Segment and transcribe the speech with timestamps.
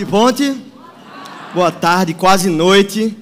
[0.00, 0.56] De ponte?
[1.52, 3.14] Boa tarde, quase noite.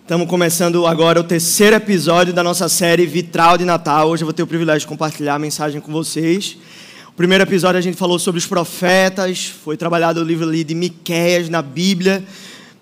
[0.00, 4.08] Estamos começando agora o terceiro episódio da nossa série Vitral de Natal.
[4.08, 6.56] Hoje eu vou ter o privilégio de compartilhar a mensagem com vocês.
[7.08, 10.72] O primeiro episódio a gente falou sobre os profetas, foi trabalhado o livro ali de
[10.72, 12.22] Miqueias na Bíblia.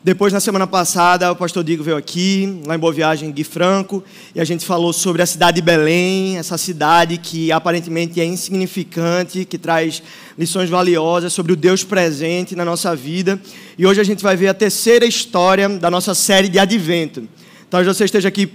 [0.03, 4.03] Depois, na semana passada, o pastor Digo veio aqui, lá em Boa Viagem, Gui Franco,
[4.33, 9.45] e a gente falou sobre a cidade de Belém, essa cidade que aparentemente é insignificante,
[9.45, 10.01] que traz
[10.39, 13.41] lições valiosas sobre o Deus presente na nossa vida.
[13.77, 17.29] E hoje a gente vai ver a terceira história da nossa série de Advento.
[17.69, 18.53] Talvez você esteja aqui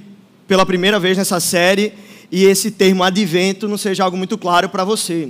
[0.48, 1.92] pela primeira vez nessa série
[2.32, 5.30] e esse termo advento não seja algo muito claro para você.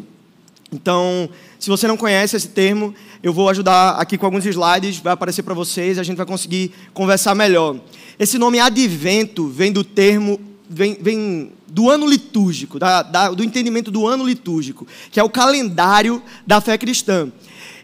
[0.71, 5.13] Então, se você não conhece esse termo, eu vou ajudar aqui com alguns slides, vai
[5.13, 7.77] aparecer para vocês e a gente vai conseguir conversar melhor.
[8.19, 13.91] Esse nome advento vem do termo, vem, vem do ano litúrgico, da, da, do entendimento
[13.91, 17.31] do ano litúrgico, que é o calendário da fé cristã.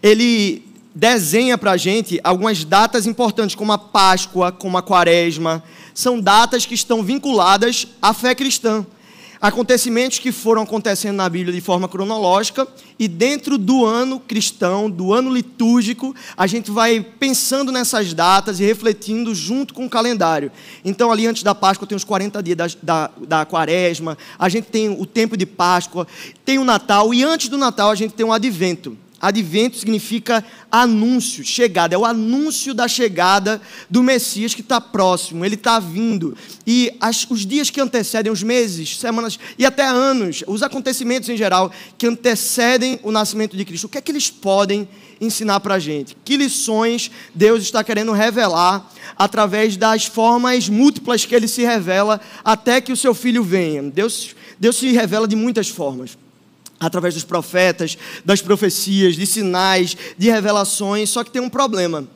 [0.02, 5.64] Ele desenha para a gente algumas datas importantes, como a Páscoa, como a Quaresma.
[5.94, 8.86] São datas que estão vinculadas à fé cristã
[9.42, 15.14] acontecimentos que foram acontecendo na Bíblia de forma cronológica e dentro do ano cristão, do
[15.14, 20.52] ano litúrgico, a gente vai pensando nessas datas e refletindo junto com o calendário.
[20.84, 24.66] Então, ali antes da Páscoa, tem os 40 dias da, da, da Quaresma, a gente
[24.66, 26.06] tem o tempo de Páscoa,
[26.44, 28.98] tem o Natal e antes do Natal a gente tem o Advento.
[29.20, 35.56] Advento significa anúncio, chegada, é o anúncio da chegada do Messias que está próximo, ele
[35.56, 36.38] está vindo.
[36.66, 41.36] E as, os dias que antecedem, os meses, semanas e até anos, os acontecimentos em
[41.36, 44.88] geral que antecedem o nascimento de Cristo, o que é que eles podem
[45.20, 46.16] ensinar para a gente?
[46.24, 52.80] Que lições Deus está querendo revelar através das formas múltiplas que ele se revela até
[52.80, 53.84] que o seu filho venha?
[53.84, 56.18] Deus, Deus se revela de muitas formas
[56.80, 62.08] através dos profetas, das profecias, de sinais, de revelações, só que tem um problema.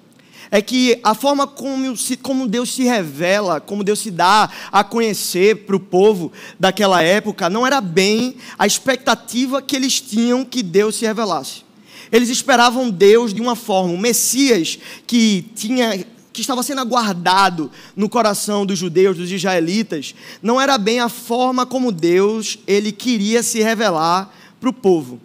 [0.49, 5.65] É que a forma como, como Deus se revela, como Deus se dá a conhecer
[5.65, 10.95] para o povo daquela época, não era bem a expectativa que eles tinham que Deus
[10.95, 11.63] se revelasse.
[12.11, 18.09] Eles esperavam Deus de uma forma, o Messias que tinha que estava sendo aguardado no
[18.09, 23.61] coração dos judeus, dos israelitas, não era bem a forma como Deus ele queria se
[23.61, 25.19] revelar para o povo.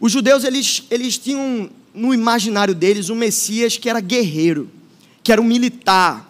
[0.00, 4.68] Os judeus eles, eles tinham no imaginário deles um Messias que era guerreiro,
[5.22, 6.29] que era um militar,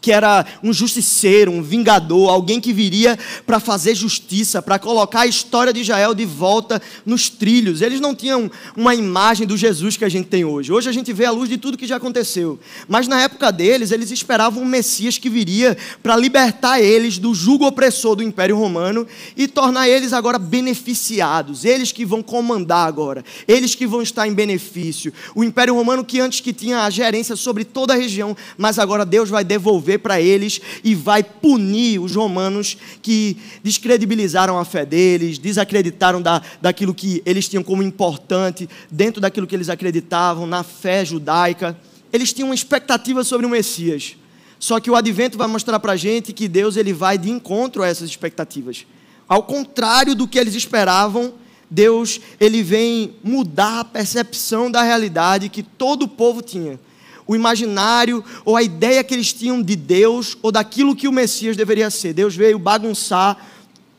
[0.00, 5.26] que era um justiceiro, um vingador, alguém que viria para fazer justiça, para colocar a
[5.26, 7.82] história de Israel de volta nos trilhos.
[7.82, 10.72] Eles não tinham uma imagem do Jesus que a gente tem hoje.
[10.72, 12.58] Hoje a gente vê a luz de tudo que já aconteceu.
[12.88, 17.66] Mas na época deles, eles esperavam um Messias que viria para libertar eles do jugo
[17.66, 21.64] opressor do Império Romano e tornar eles agora beneficiados.
[21.64, 25.12] Eles que vão comandar agora, eles que vão estar em benefício.
[25.34, 29.04] O Império Romano que antes que tinha a gerência sobre toda a região, mas agora
[29.04, 34.84] Deus vai devolver devolver para eles e vai punir os romanos que descredibilizaram a fé
[34.84, 40.64] deles, desacreditaram da, daquilo que eles tinham como importante, dentro daquilo que eles acreditavam, na
[40.64, 41.78] fé judaica.
[42.12, 44.16] Eles tinham uma expectativa sobre o Messias.
[44.58, 47.82] Só que o advento vai mostrar para a gente que Deus ele vai de encontro
[47.82, 48.86] a essas expectativas.
[49.28, 51.34] Ao contrário do que eles esperavam,
[51.68, 56.78] Deus ele vem mudar a percepção da realidade que todo o povo tinha
[57.26, 61.56] o imaginário ou a ideia que eles tinham de Deus ou daquilo que o Messias
[61.56, 62.12] deveria ser.
[62.12, 63.36] Deus veio bagunçar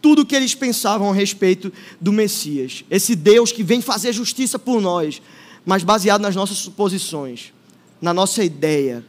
[0.01, 2.85] tudo o que eles pensavam a respeito do Messias.
[2.89, 5.21] Esse Deus que vem fazer justiça por nós,
[5.65, 7.51] mas baseado nas nossas suposições,
[8.01, 9.03] na nossa ideia,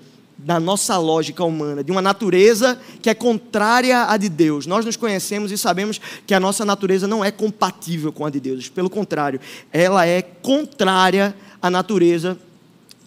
[0.44, 4.66] na nossa lógica humana, de uma natureza que é contrária à de Deus.
[4.66, 8.40] Nós nos conhecemos e sabemos que a nossa natureza não é compatível com a de
[8.40, 8.68] Deus.
[8.68, 9.40] Pelo contrário,
[9.72, 12.38] ela é contrária à natureza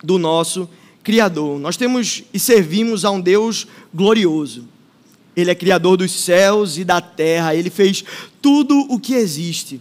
[0.04, 0.70] do nosso
[1.04, 1.60] Criador.
[1.60, 4.66] Nós temos e servimos a um Deus glorioso.
[5.36, 7.56] Ele é Criador dos céus e da terra.
[7.56, 8.04] Ele fez
[8.42, 9.80] tudo o que existe.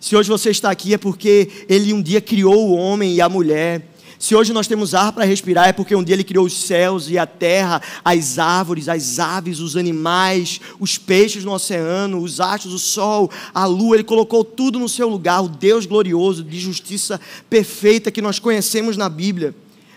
[0.00, 3.28] Se hoje você está aqui é porque Ele um dia criou o homem e a
[3.28, 3.86] mulher.
[4.18, 7.10] Se hoje nós temos ar para respirar, é porque um dia Ele criou os céus
[7.10, 12.72] e a terra, as árvores, as aves, os animais, os peixes no oceano, os astros,
[12.72, 13.96] o sol, a lua.
[13.96, 15.44] Ele colocou tudo no seu lugar.
[15.44, 17.20] O Deus glorioso, de justiça
[17.50, 19.54] perfeita que nós conhecemos na Bíblia.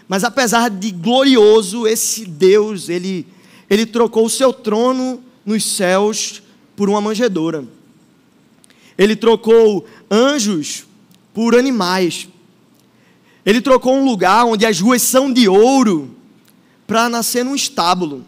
[0.10, 3.28] Mas apesar de glorioso, esse Deus, ele,
[3.70, 6.42] ele trocou o seu trono nos céus
[6.76, 7.64] por uma manjedoura.
[8.98, 10.86] Ele trocou anjos
[11.32, 12.28] por animais.
[13.46, 16.10] Ele trocou um lugar onde as ruas são de ouro
[16.88, 18.26] para nascer num estábulo.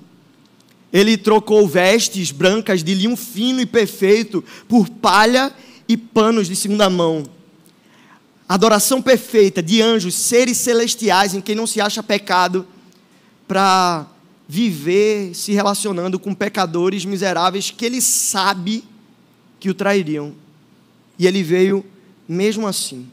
[0.94, 5.52] Ele trocou vestes brancas de linho fino e perfeito por palha
[5.88, 7.24] e panos de segunda mão
[8.54, 12.68] adoração perfeita de anjos, seres celestiais em quem não se acha pecado,
[13.48, 14.06] para
[14.48, 18.84] viver se relacionando com pecadores miseráveis que ele sabe
[19.60, 20.34] que o trairiam.
[21.18, 21.86] E ele veio
[22.28, 23.08] mesmo assim.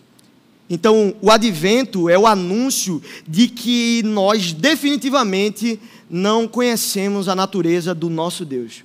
[0.69, 5.81] Então, o advento é o anúncio de que nós definitivamente
[6.11, 8.83] não conhecemos a natureza do nosso Deus.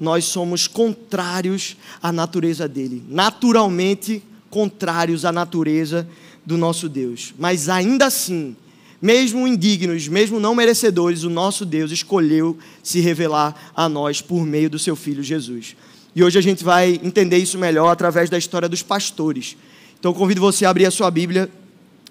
[0.00, 6.08] Nós somos contrários à natureza dele, naturalmente contrários à natureza
[6.44, 7.34] do nosso Deus.
[7.38, 8.56] Mas ainda assim,
[9.00, 14.70] mesmo indignos, mesmo não merecedores, o nosso Deus escolheu se revelar a nós por meio
[14.70, 15.76] do seu filho Jesus.
[16.14, 19.56] E hoje a gente vai entender isso melhor através da história dos pastores.
[19.98, 21.50] Então convido você a abrir a sua Bíblia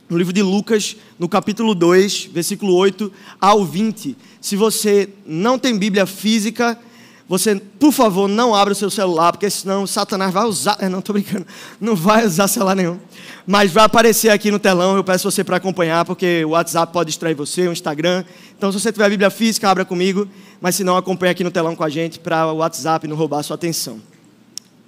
[0.08, 3.12] no livro de Lucas, no capítulo 2, versículo 8
[3.42, 4.16] ao 20.
[4.40, 6.78] Se você não tem Bíblia física,
[7.28, 10.78] você, por favor, não abra o seu celular, porque senão Satanás vai usar.
[10.90, 11.46] não estou brincando,
[11.82, 13.00] não vai usar celular nenhum.
[13.48, 17.08] Mas vai aparecer aqui no telão, eu peço você para acompanhar, porque o WhatsApp pode
[17.08, 18.24] distrair você, o Instagram.
[18.56, 20.28] Então, se você tiver a Bíblia física, abra comigo,
[20.62, 23.40] mas se não, acompanhe aqui no telão com a gente para o WhatsApp não roubar
[23.40, 24.00] a sua atenção.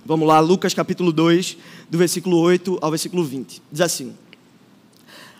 [0.05, 1.57] Vamos lá, Lucas capítulo 2,
[1.89, 3.61] do versículo 8 ao versículo 20.
[3.71, 4.15] Diz assim: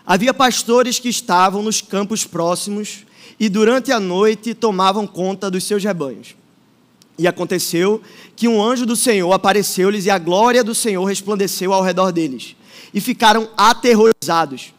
[0.04, 3.04] Havia pastores que estavam nos campos próximos
[3.38, 6.37] e durante a noite tomavam conta dos seus rebanhos.
[7.18, 8.00] E aconteceu
[8.36, 12.54] que um anjo do Senhor apareceu-lhes e a glória do Senhor resplandeceu ao redor deles.
[12.94, 14.72] E ficaram aterrorizados.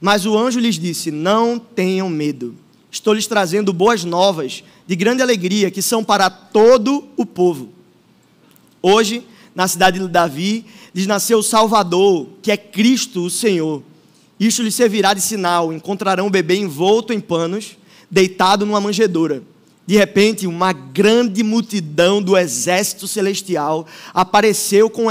[0.00, 2.54] Mas o anjo lhes disse: Não tenham medo.
[2.90, 7.68] Estou lhes trazendo boas novas de grande alegria que são para todo o povo.
[8.82, 10.64] Hoje, na cidade de Davi,
[10.94, 13.82] lhes nasceu o Salvador, que é Cristo o Senhor.
[14.38, 17.76] Isto lhes servirá de sinal: encontrarão o bebê envolto em panos,
[18.10, 19.42] deitado numa manjedoura.
[19.90, 23.84] De repente, uma grande multidão do exército celestial
[24.14, 25.08] apareceu com,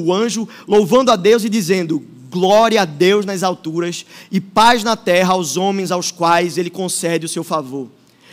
[0.00, 4.96] o anjo, louvando a Deus e dizendo: Glória a Deus nas alturas e paz na
[4.96, 7.86] terra aos homens aos quais ele concede o seu favor.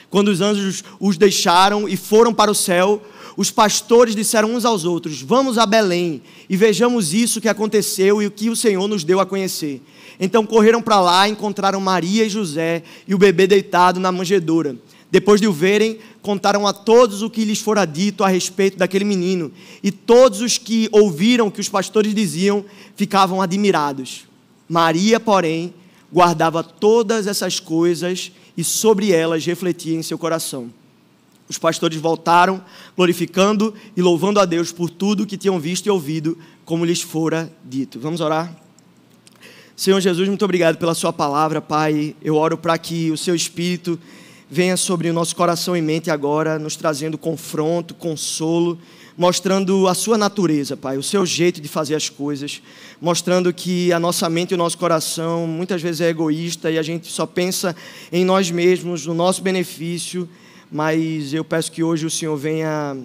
[0.09, 2.99] Quando os anjos os deixaram e foram para o céu,
[3.37, 8.25] os pastores disseram uns aos outros: Vamos a Belém e vejamos isso que aconteceu e
[8.25, 9.83] o que o Senhor nos deu a conhecer.
[10.19, 14.75] Então correram para lá, encontraram Maria e José e o bebê deitado na manjedoura.
[15.11, 19.05] Depois de o verem, contaram a todos o que lhes fora dito a respeito daquele
[19.05, 19.51] menino.
[19.83, 22.65] E todos os que ouviram o que os pastores diziam
[22.95, 24.25] ficavam admirados.
[24.67, 25.73] Maria, porém,
[26.11, 30.71] guardava todas essas coisas e sobre elas refletia em seu coração.
[31.47, 32.63] Os pastores voltaram,
[32.95, 37.51] glorificando e louvando a Deus por tudo que tinham visto e ouvido, como lhes fora
[37.63, 37.99] dito.
[37.99, 38.55] Vamos orar?
[39.75, 42.15] Senhor Jesus, muito obrigado pela Sua palavra, Pai.
[42.23, 43.99] Eu oro para que o Seu Espírito
[44.49, 48.77] venha sobre o nosso coração e mente agora, nos trazendo confronto, consolo,
[49.17, 52.61] mostrando a Sua natureza, Pai, o Seu jeito de fazer as coisas,
[53.01, 56.83] mostrando que a nossa mente e o nosso coração muitas vezes é egoísta e a
[56.83, 57.75] gente só pensa
[58.11, 60.29] em nós mesmos, no nosso benefício
[60.71, 62.97] mas eu peço que hoje o Senhor venha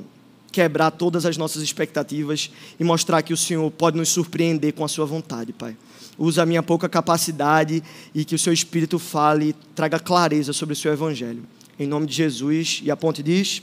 [0.50, 4.88] quebrar todas as nossas expectativas e mostrar que o Senhor pode nos surpreender com a
[4.88, 5.76] sua vontade, Pai.
[6.19, 7.82] Usa a minha pouca capacidade
[8.14, 11.43] e que o seu Espírito fale e traga clareza sobre o seu Evangelho.
[11.79, 12.81] Em nome de Jesus.
[12.85, 13.62] E a ponte diz: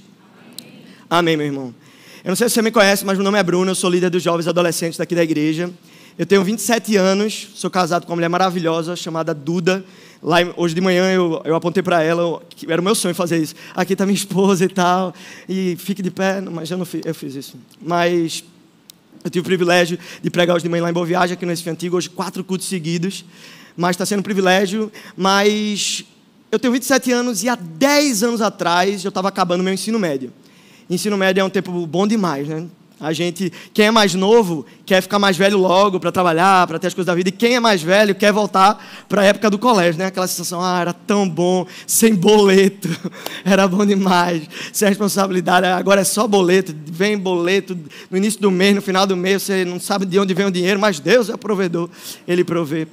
[0.60, 0.84] Amém.
[1.10, 1.76] Amém, meu irmão.
[2.24, 4.10] Eu não sei se você me conhece, mas meu nome é Bruno, eu sou líder
[4.10, 5.72] dos jovens adolescentes daqui da igreja.
[6.18, 9.86] Eu tenho 27 anos, sou casado com uma mulher maravilhosa chamada Duda.
[10.22, 13.38] Lá, hoje de manhã eu, eu apontei para ela, que era o meu sonho fazer
[13.38, 13.56] isso.
[13.76, 15.14] Aqui está minha esposa e tal,
[15.48, 17.58] e fique de pé, mas eu não fiz, eu fiz isso.
[17.82, 18.44] Mas
[19.24, 21.52] eu tive o privilégio de pregar hoje de manhã lá em Boa Viagem, aqui no
[21.52, 23.26] Recife Antigo, hoje quatro cultos seguidos.
[23.76, 24.92] Mas está sendo um privilégio.
[25.16, 26.04] Mas
[26.52, 30.34] eu tenho 27 anos e há 10 anos atrás eu estava acabando meu ensino médio.
[30.90, 32.66] Ensino médio é um tempo bom demais, né?
[33.00, 36.88] A gente, quem é mais novo, quer ficar mais velho logo para trabalhar, para ter
[36.88, 39.60] as coisas da vida, e quem é mais velho quer voltar para a época do
[39.60, 40.08] colégio, né?
[40.08, 42.90] Aquela sensação, ah, era tão bom, sem boleto,
[43.46, 47.78] era bom demais, sem responsabilidade, agora é só boleto, vem boleto
[48.10, 50.52] no início do mês, no final do mês, você não sabe de onde vem o
[50.52, 51.90] dinheiro, mas Deus é o provedor,
[52.28, 52.88] Ele provê.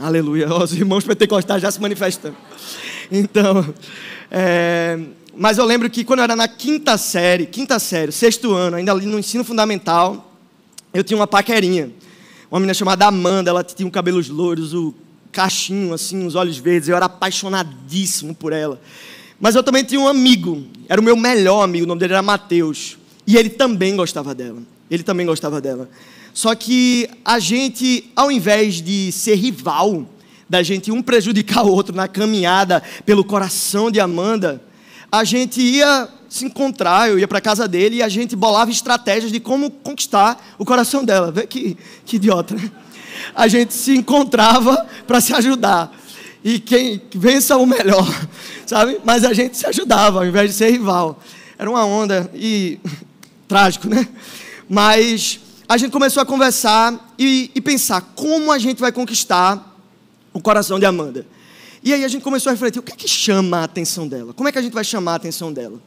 [0.00, 2.36] Aleluia, os irmãos pentecostais já se manifestando.
[3.12, 3.64] Então,
[4.28, 4.98] é
[5.36, 8.92] mas eu lembro que quando eu era na quinta série, quinta série, sexto ano, ainda
[8.92, 10.32] ali no ensino fundamental,
[10.92, 11.90] eu tinha uma paquerinha.
[12.50, 14.94] Uma menina chamada Amanda, ela tinha cabelos louros, o
[15.32, 16.88] cachinho, assim, os olhos verdes.
[16.88, 18.80] Eu era apaixonadíssimo por ela.
[19.40, 22.22] Mas eu também tinha um amigo, era o meu melhor amigo, o nome dele era
[22.22, 22.96] Mateus.
[23.26, 24.62] E ele também gostava dela.
[24.90, 25.88] Ele também gostava dela.
[26.32, 30.06] Só que a gente, ao invés de ser rival,
[30.48, 34.62] da gente um prejudicar o outro na caminhada pelo coração de Amanda,
[35.18, 39.30] a gente ia se encontrar, eu ia para casa dele e a gente bolava estratégias
[39.30, 41.30] de como conquistar o coração dela.
[41.30, 42.70] Vê que, que idiota, né?
[43.34, 45.94] a gente se encontrava para se ajudar.
[46.42, 48.06] E quem vença o melhor,
[48.66, 49.00] sabe?
[49.04, 51.20] Mas a gente se ajudava ao invés de ser rival.
[51.56, 52.78] Era uma onda e
[53.48, 54.08] trágico, né?
[54.68, 59.72] Mas a gente começou a conversar e, e pensar como a gente vai conquistar
[60.32, 61.26] o coração de Amanda.
[61.84, 64.32] E aí a gente começou a refletir: o que é que chama a atenção dela?
[64.32, 65.78] Como é que a gente vai chamar a atenção dela?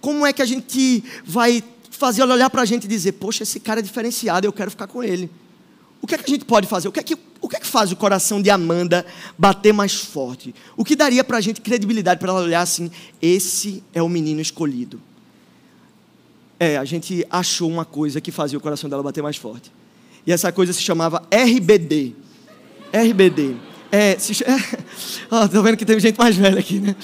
[0.00, 3.44] Como é que a gente vai fazer ela olhar para a gente e dizer: poxa,
[3.44, 5.30] esse cara é diferenciado, eu quero ficar com ele?
[6.02, 6.88] O que é que a gente pode fazer?
[6.88, 9.06] O que é que, o que, é que faz o coração de Amanda
[9.38, 10.52] bater mais forte?
[10.76, 12.90] O que daria para a gente credibilidade para ela olhar assim:
[13.22, 15.00] esse é o menino escolhido?
[16.58, 19.70] É, a gente achou uma coisa que fazia o coração dela bater mais forte.
[20.26, 22.14] E essa coisa se chamava RBD.
[22.92, 23.65] RBD.
[23.90, 24.56] É, se, é,
[25.30, 26.94] oh, tô vendo que tem gente mais velha aqui, né?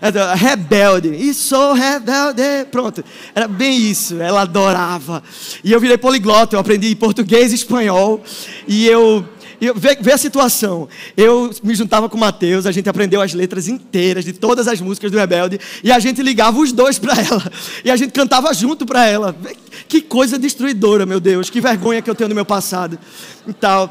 [0.00, 1.08] É, rebelde.
[1.08, 2.42] E sou rebelde.
[2.70, 3.04] Pronto.
[3.34, 4.20] Era bem isso.
[4.20, 5.22] Ela adorava.
[5.64, 6.56] E eu virei poliglota.
[6.56, 8.22] Eu aprendi português e espanhol.
[8.66, 9.24] E eu
[9.60, 10.88] e vê, vê, a situação.
[11.16, 14.80] Eu me juntava com o Mateus, a gente aprendeu as letras inteiras de todas as
[14.80, 17.42] músicas do Rebelde e a gente ligava os dois para ela.
[17.84, 19.34] E a gente cantava junto para ela.
[19.88, 21.50] Que coisa destruidora, meu Deus.
[21.50, 22.98] Que vergonha que eu tenho no meu passado.
[23.46, 23.90] Então,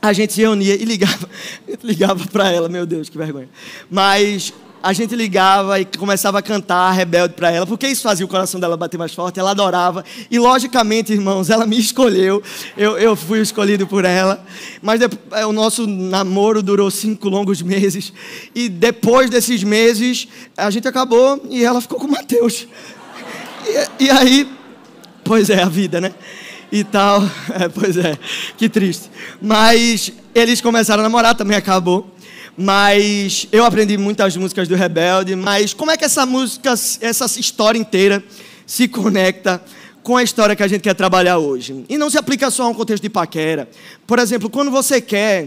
[0.00, 1.28] a gente se reunia e ligava,
[1.82, 3.48] ligava para ela, meu Deus, que vergonha.
[3.90, 4.52] Mas
[4.82, 8.60] a gente ligava e começava a cantar rebelde para ela, porque isso fazia o coração
[8.60, 10.04] dela bater mais forte, ela adorava.
[10.30, 12.42] E logicamente, irmãos, ela me escolheu,
[12.76, 14.44] eu, eu fui escolhido por ela.
[14.80, 18.12] Mas depois, é, o nosso namoro durou cinco longos meses,
[18.54, 22.66] e depois desses meses, a gente acabou e ela ficou com o Mateus.
[24.00, 24.50] E, e aí,
[25.22, 26.14] pois é, a vida, né?
[26.70, 27.22] E tal,
[27.58, 28.18] é, pois é,
[28.56, 29.10] que triste.
[29.40, 32.14] Mas eles começaram a namorar, também acabou.
[32.56, 37.78] Mas eu aprendi muitas músicas do Rebelde, mas como é que essa música, essa história
[37.78, 38.22] inteira
[38.66, 39.62] se conecta
[40.02, 41.84] com a história que a gente quer trabalhar hoje?
[41.88, 43.68] E não se aplica só a um contexto de paquera.
[44.04, 45.46] Por exemplo, quando você quer,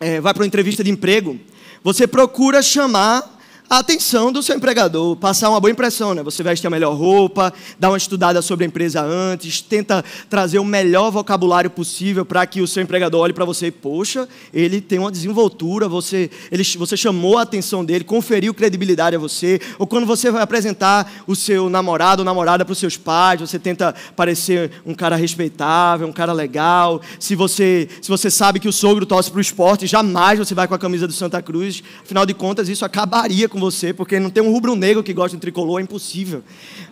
[0.00, 1.38] é, vai para uma entrevista de emprego,
[1.84, 6.22] você procura chamar a atenção do seu empregador, passar uma boa impressão, né?
[6.22, 10.64] Você veste a melhor roupa, dá uma estudada sobre a empresa antes, tenta trazer o
[10.64, 14.98] melhor vocabulário possível para que o seu empregador olhe para você e, poxa, ele tem
[14.98, 20.06] uma desenvoltura, você, ele, você chamou a atenção dele, conferiu credibilidade a você, ou quando
[20.06, 24.70] você vai apresentar o seu namorado ou namorada para os seus pais, você tenta parecer
[24.84, 27.00] um cara respeitável, um cara legal.
[27.18, 30.68] Se você, se você sabe que o sogro torce para o esporte, jamais você vai
[30.68, 31.82] com a camisa do Santa Cruz.
[32.02, 35.40] Afinal de contas, isso acabaria com você, porque não tem um rubro-negro que gosta de
[35.40, 36.42] tricolor, é impossível.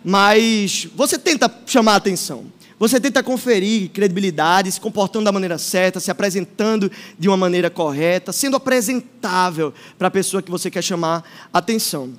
[0.04, 2.44] Mas você tenta chamar a atenção.
[2.78, 8.32] Você tenta conferir credibilidade, se comportando da maneira certa, se apresentando de uma maneira correta,
[8.32, 12.12] sendo apresentável para a pessoa que você quer chamar atenção.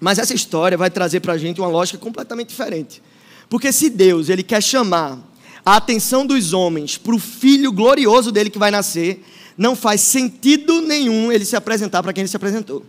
[0.00, 3.02] Mas essa história vai trazer para a gente uma lógica completamente diferente.
[3.48, 5.18] Porque se Deus ele quer chamar
[5.64, 9.24] a atenção dos homens para o filho glorioso dele que vai nascer,
[9.56, 12.84] não faz sentido nenhum ele se apresentar para quem ele se apresentou.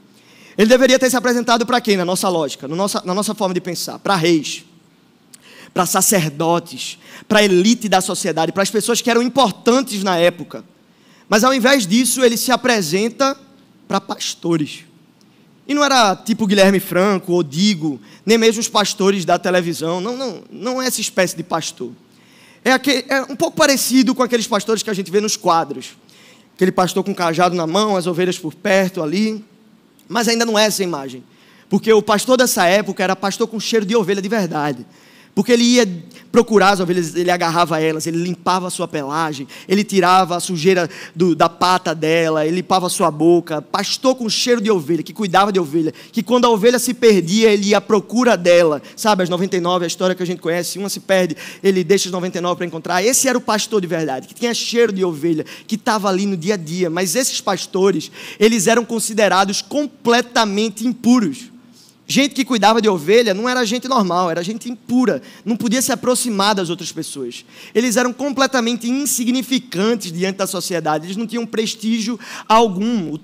[0.58, 3.54] Ele deveria ter se apresentado para quem, na nossa lógica, na nossa, na nossa forma
[3.54, 4.00] de pensar?
[4.00, 4.64] Para reis,
[5.74, 10.64] para sacerdotes, para a elite da sociedade, para as pessoas que eram importantes na época.
[11.28, 13.36] Mas ao invés disso, ele se apresenta
[13.88, 14.86] para pastores.
[15.68, 20.02] E não era tipo Guilherme Franco ou Digo, nem mesmo os pastores da televisão.
[20.02, 21.92] Não, não, não é essa espécie de pastor.
[22.64, 25.98] É, aquele, é um pouco parecido com aqueles pastores que a gente vê nos quadros.
[26.56, 29.44] Aquele pastor com cajado na mão, as ovelhas por perto ali.
[30.08, 31.24] Mas ainda não é essa imagem.
[31.70, 34.86] Porque o pastor dessa época era pastor com cheiro de ovelha de verdade.
[35.36, 35.88] Porque ele ia
[36.34, 40.90] procurar as ovelhas, ele agarrava elas, ele limpava a sua pelagem, ele tirava a sujeira
[41.16, 43.62] do, da pata dela, ele limpava a sua boca.
[43.62, 47.52] Pastor com cheiro de ovelha, que cuidava de ovelha, que quando a ovelha se perdia,
[47.52, 48.82] ele ia à procura dela.
[48.96, 52.12] Sabe, as 99, a história que a gente conhece, uma se perde, ele deixa as
[52.12, 53.04] 99 para encontrar.
[53.04, 56.36] Esse era o pastor de verdade, que tinha cheiro de ovelha, que estava ali no
[56.36, 56.90] dia a dia.
[56.90, 61.53] Mas esses pastores, eles eram considerados completamente impuros.
[62.06, 65.92] Gente que cuidava de ovelha não era gente normal, era gente impura, não podia se
[65.92, 67.46] aproximar das outras pessoas.
[67.74, 73.14] Eles eram completamente insignificantes diante da sociedade, eles não tinham prestígio algum.
[73.14, 73.20] O,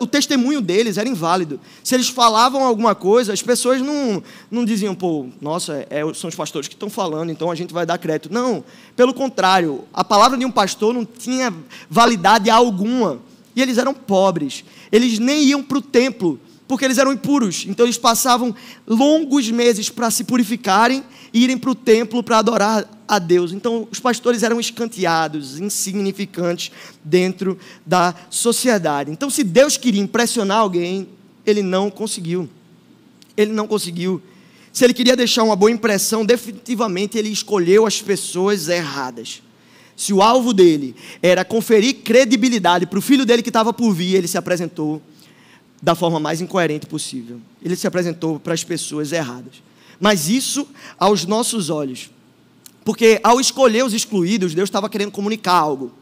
[0.00, 1.60] o testemunho deles era inválido.
[1.84, 6.34] Se eles falavam alguma coisa, as pessoas não, não diziam, pô, nossa, é, são os
[6.34, 8.32] pastores que estão falando, então a gente vai dar crédito.
[8.32, 8.64] Não,
[8.96, 11.54] pelo contrário, a palavra de um pastor não tinha
[11.88, 13.20] validade alguma.
[13.54, 17.64] E eles eram pobres, eles nem iam para o templo porque eles eram impuros.
[17.68, 18.54] Então eles passavam
[18.86, 23.52] longos meses para se purificarem e irem para o templo para adorar a Deus.
[23.52, 26.70] Então os pastores eram escanteados, insignificantes
[27.02, 29.10] dentro da sociedade.
[29.10, 31.08] Então se Deus queria impressionar alguém,
[31.46, 32.48] ele não conseguiu.
[33.36, 34.22] Ele não conseguiu.
[34.72, 39.42] Se ele queria deixar uma boa impressão, definitivamente ele escolheu as pessoas erradas.
[39.96, 44.16] se o alvo dele era conferir credibilidade para o filho dele que estava por vir,
[44.16, 45.00] ele se apresentou
[45.84, 47.38] da forma mais incoerente possível.
[47.62, 49.62] Ele se apresentou para as pessoas erradas.
[50.00, 50.66] Mas isso
[50.98, 52.10] aos nossos olhos.
[52.82, 55.92] Porque ao escolher os excluídos, Deus estava querendo comunicar algo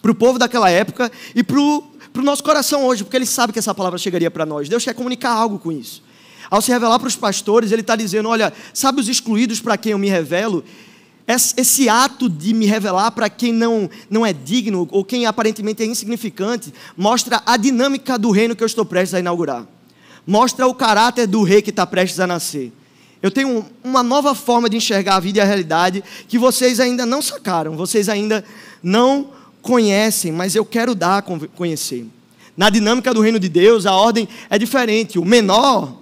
[0.00, 1.82] para o povo daquela época e para o
[2.22, 4.66] nosso coração hoje, porque Ele sabe que essa palavra chegaria para nós.
[4.66, 6.02] Deus quer comunicar algo com isso.
[6.50, 9.92] Ao se revelar para os pastores, Ele está dizendo: Olha, sabe os excluídos para quem
[9.92, 10.64] eu me revelo?
[11.28, 15.86] Esse ato de me revelar para quem não, não é digno ou quem aparentemente é
[15.86, 19.66] insignificante mostra a dinâmica do reino que eu estou prestes a inaugurar.
[20.26, 22.72] Mostra o caráter do rei que está prestes a nascer.
[23.20, 27.04] Eu tenho uma nova forma de enxergar a vida e a realidade que vocês ainda
[27.04, 28.42] não sacaram, vocês ainda
[28.82, 29.28] não
[29.60, 32.06] conhecem, mas eu quero dar a conhecer.
[32.56, 35.18] Na dinâmica do reino de Deus, a ordem é diferente.
[35.18, 35.94] O menor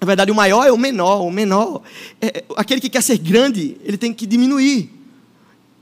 [0.00, 1.20] na verdade, o maior é o menor.
[1.20, 1.82] O menor,
[2.20, 4.90] é, aquele que quer ser grande, ele tem que diminuir.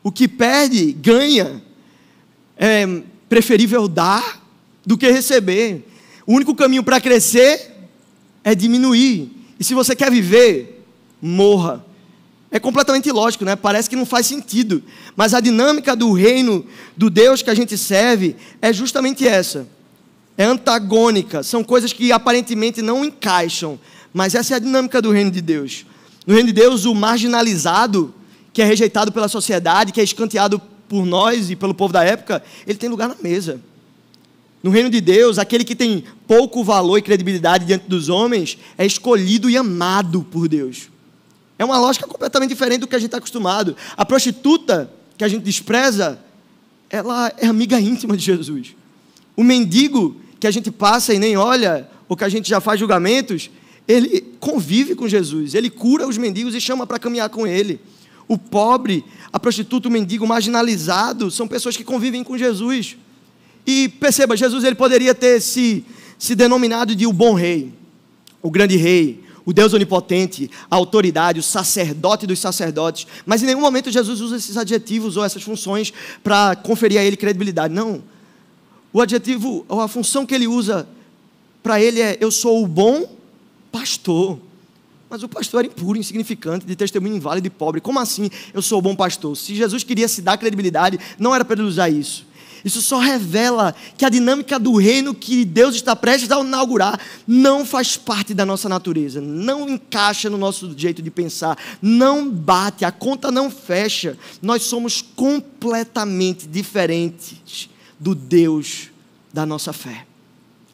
[0.03, 1.63] O que perde, ganha.
[2.57, 4.43] É preferível dar
[4.85, 5.87] do que receber.
[6.27, 7.77] O único caminho para crescer
[8.43, 9.31] é diminuir.
[9.61, 10.85] E se você quer viver,
[11.23, 11.85] morra.
[12.51, 13.55] É completamente ilógico, né?
[13.55, 14.83] Parece que não faz sentido.
[15.15, 19.69] Mas a dinâmica do reino, do Deus que a gente serve, é justamente essa.
[20.37, 21.43] É antagônica.
[21.43, 23.79] São coisas que aparentemente não encaixam.
[24.13, 25.85] Mas essa é a dinâmica do reino de Deus.
[26.27, 28.15] No reino de Deus, o marginalizado,
[28.53, 32.43] que é rejeitado pela sociedade, que é escanteado por nós e pelo povo da época,
[32.67, 33.61] ele tem lugar na mesa.
[34.63, 38.85] No reino de Deus, aquele que tem pouco valor e credibilidade diante dos homens é
[38.85, 40.89] escolhido e amado por Deus.
[41.59, 43.77] É uma lógica completamente diferente do que a gente está acostumado.
[43.97, 46.19] A prostituta, que a gente despreza,
[46.91, 48.75] ela é amiga íntima de Jesus.
[49.37, 52.81] O mendigo, que a gente passa e nem olha, ou que a gente já faz
[52.81, 53.51] julgamentos,
[53.89, 57.81] ele convive com Jesus, ele cura os mendigos e chama para caminhar com ele.
[58.29, 59.03] O pobre,
[59.33, 62.99] a prostituta, o mendigo, o marginalizado, são pessoas que convivem com Jesus.
[63.67, 65.83] E perceba, Jesus ele poderia ter se,
[66.19, 67.73] se denominado de o bom rei,
[68.43, 73.07] o grande rei, o Deus onipotente, a autoridade, o sacerdote dos sacerdotes.
[73.25, 75.91] Mas em nenhum momento Jesus usa esses adjetivos ou essas funções
[76.23, 77.73] para conferir a ele credibilidade.
[77.73, 78.03] Não.
[78.93, 80.87] O adjetivo ou a função que ele usa
[81.63, 83.18] para ele é: eu sou o bom
[83.79, 84.39] pastor.
[85.09, 87.81] Mas o pastor era impuro, insignificante, de testemunho inválido e pobre.
[87.81, 89.37] Como assim eu sou bom pastor?
[89.37, 92.27] Se Jesus queria se dar credibilidade, não era para ele usar isso.
[92.65, 97.65] Isso só revela que a dinâmica do reino que Deus está prestes a inaugurar não
[97.65, 102.91] faz parte da nossa natureza, não encaixa no nosso jeito de pensar, não bate, a
[102.91, 104.19] conta não fecha.
[104.43, 108.89] Nós somos completamente diferentes do Deus
[109.33, 110.08] da nossa fé.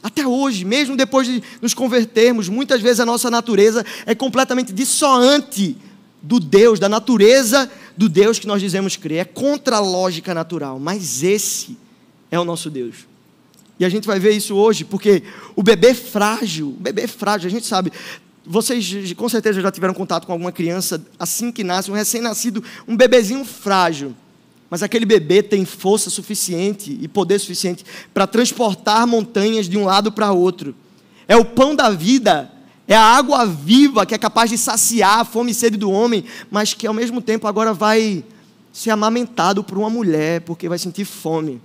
[0.05, 5.79] Até hoje, mesmo depois de nos convertermos, muitas vezes a nossa natureza é completamente dissoante
[6.21, 9.21] do Deus, da natureza do Deus que nós dizemos crer.
[9.21, 11.79] É contra a lógica natural, mas esse
[12.31, 13.07] é o nosso Deus.
[13.81, 15.23] E a gente vai ver isso hoje, porque
[15.57, 17.91] o bebê frágil, o bebê frágil, a gente sabe,
[18.45, 22.95] vocês com certeza já tiveram contato com alguma criança assim que nasce, um recém-nascido, um
[22.95, 24.15] bebezinho frágil.
[24.71, 30.11] Mas aquele bebê tem força suficiente e poder suficiente para transportar montanhas de um lado
[30.11, 30.75] para outro.
[31.29, 32.51] É o pão da vida,
[32.87, 36.25] é a água viva que é capaz de saciar a fome e sede do homem,
[36.51, 38.25] mas que ao mesmo tempo agora vai
[38.73, 41.61] ser amamentado por uma mulher, porque vai sentir fome.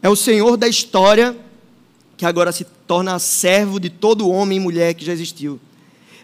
[0.00, 1.36] É o Senhor da história
[2.16, 5.58] que agora se torna servo de todo homem e mulher que já existiu.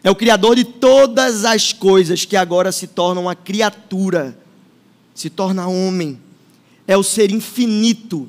[0.02, 4.38] É o Criador de todas as coisas que agora se torna uma criatura
[5.20, 6.18] se torna homem.
[6.86, 8.26] É o ser infinito,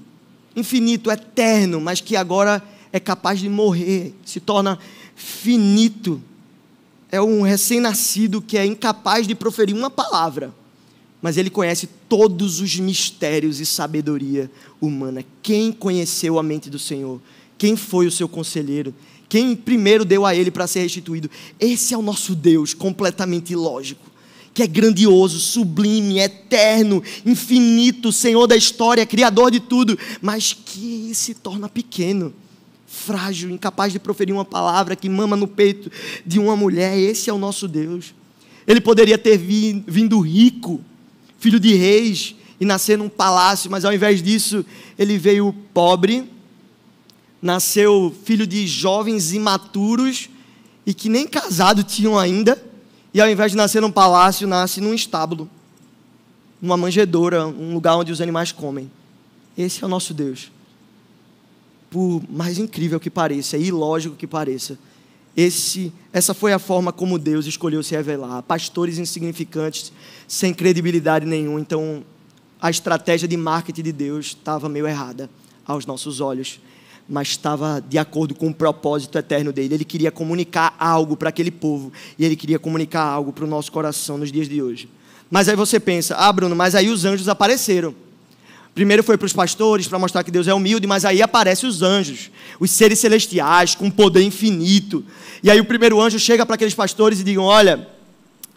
[0.53, 4.77] infinito, eterno, mas que agora é capaz de morrer, se torna
[5.15, 6.21] finito.
[7.09, 10.53] É um recém-nascido que é incapaz de proferir uma palavra,
[11.21, 14.51] mas ele conhece todos os mistérios e sabedoria
[14.81, 15.23] humana.
[15.41, 17.21] Quem conheceu a mente do Senhor?
[17.57, 18.93] Quem foi o seu conselheiro?
[19.29, 21.31] Quem primeiro deu a ele para ser restituído?
[21.57, 24.10] Esse é o nosso Deus, completamente ilógico
[24.53, 31.33] que é grandioso, sublime, eterno, infinito, Senhor da história, Criador de tudo, mas que se
[31.33, 32.33] torna pequeno,
[32.85, 35.89] frágil, incapaz de proferir uma palavra, que mama no peito
[36.25, 36.97] de uma mulher.
[36.97, 38.13] Esse é o nosso Deus.
[38.67, 40.81] Ele poderia ter vindo rico,
[41.39, 44.63] filho de reis, e nascer num palácio, mas ao invés disso,
[44.99, 46.29] ele veio pobre,
[47.41, 50.29] nasceu filho de jovens imaturos
[50.85, 52.70] e que nem casado tinham ainda
[53.13, 55.49] e ao invés de nascer num palácio, nasce num estábulo,
[56.61, 58.89] numa manjedoura, um lugar onde os animais comem.
[59.57, 60.51] Esse é o nosso Deus.
[61.89, 64.77] Por mais incrível que pareça, e ilógico que pareça,
[65.35, 68.41] esse, essa foi a forma como Deus escolheu se revelar.
[68.43, 69.91] Pastores insignificantes,
[70.27, 71.59] sem credibilidade nenhuma.
[71.59, 72.03] Então,
[72.61, 75.29] a estratégia de marketing de Deus estava meio errada
[75.65, 76.59] aos nossos olhos,
[77.07, 79.75] mas estava de acordo com o propósito eterno dele.
[79.75, 83.71] Ele queria comunicar algo para aquele povo e ele queria comunicar algo para o nosso
[83.71, 84.89] coração nos dias de hoje.
[85.29, 87.95] Mas aí você pensa, ah, Bruno, mas aí os anjos apareceram.
[88.73, 91.81] Primeiro foi para os pastores, para mostrar que Deus é humilde, mas aí aparecem os
[91.81, 95.03] anjos, os seres celestiais, com poder infinito.
[95.43, 97.87] E aí o primeiro anjo chega para aqueles pastores e diz: Olha,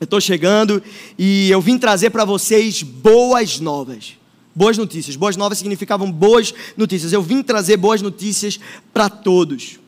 [0.00, 0.82] eu estou chegando
[1.18, 4.16] e eu vim trazer para vocês boas novas.
[4.54, 5.16] Boas notícias.
[5.16, 7.12] Boas novas significavam boas notícias.
[7.12, 8.60] Eu vim trazer boas notícias
[8.92, 9.80] para todos.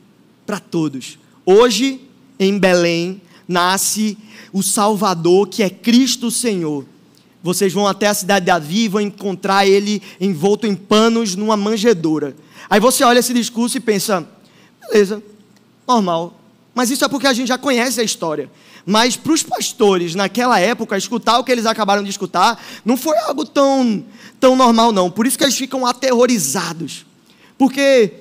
[0.45, 1.19] Para todos.
[1.45, 2.01] Hoje,
[2.39, 4.19] em Belém, nasce
[4.53, 6.85] o Salvador, que é Cristo Senhor.
[7.43, 11.57] Vocês vão até a cidade de Davi e vão encontrar ele envolto em panos numa
[11.57, 12.35] manjedoura.
[12.69, 14.27] Aí você olha esse discurso e pensa:
[14.81, 15.23] beleza,
[15.87, 16.41] normal.
[16.75, 18.51] Mas isso é porque a gente já conhece a história.
[18.87, 23.19] Mas para os pastores, naquela época, escutar o que eles acabaram de escutar não foi
[23.19, 24.05] algo tão,
[24.39, 25.11] tão normal, não.
[25.11, 27.05] Por isso que eles ficam aterrorizados.
[27.59, 28.13] Porque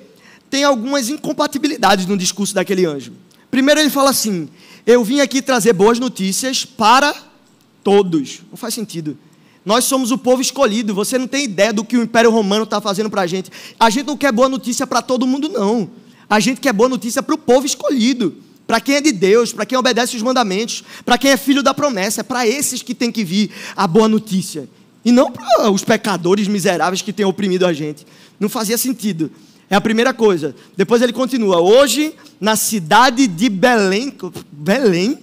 [0.50, 3.12] tem algumas incompatibilidades no discurso daquele anjo.
[3.48, 4.48] Primeiro, ele fala assim:
[4.84, 7.14] Eu vim aqui trazer boas notícias para
[7.84, 8.40] todos.
[8.50, 9.16] Não faz sentido.
[9.64, 10.92] Nós somos o povo escolhido.
[10.96, 13.52] Você não tem ideia do que o Império Romano está fazendo para a gente.
[13.78, 15.88] A gente não quer boa notícia para todo mundo, não.
[16.28, 19.64] A gente quer boa notícia para o povo escolhido para quem é de Deus, para
[19.64, 22.20] quem obedece os mandamentos, para quem é filho da promessa.
[22.20, 24.68] É para esses que tem que vir a boa notícia.
[25.04, 28.04] E não para os pecadores miseráveis que têm oprimido a gente.
[28.40, 29.30] Não fazia sentido.
[29.70, 30.54] É a primeira coisa.
[30.76, 31.60] Depois ele continua.
[31.60, 34.12] Hoje, na cidade de Belém.
[34.50, 35.18] Belém?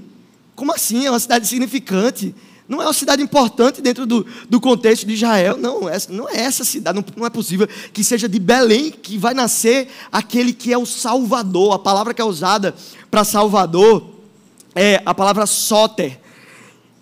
[0.56, 1.06] Como assim?
[1.06, 2.34] É uma cidade significante.
[2.68, 5.58] Não é uma cidade importante dentro do, do contexto de Israel.
[5.58, 6.96] Não, essa, não é essa cidade.
[6.98, 10.86] Não, não, é possível que seja de Belém que vai nascer aquele que é o
[10.86, 11.74] Salvador.
[11.74, 12.74] A palavra que é usada
[13.12, 14.12] para Salvador
[14.74, 16.23] é a palavra soter.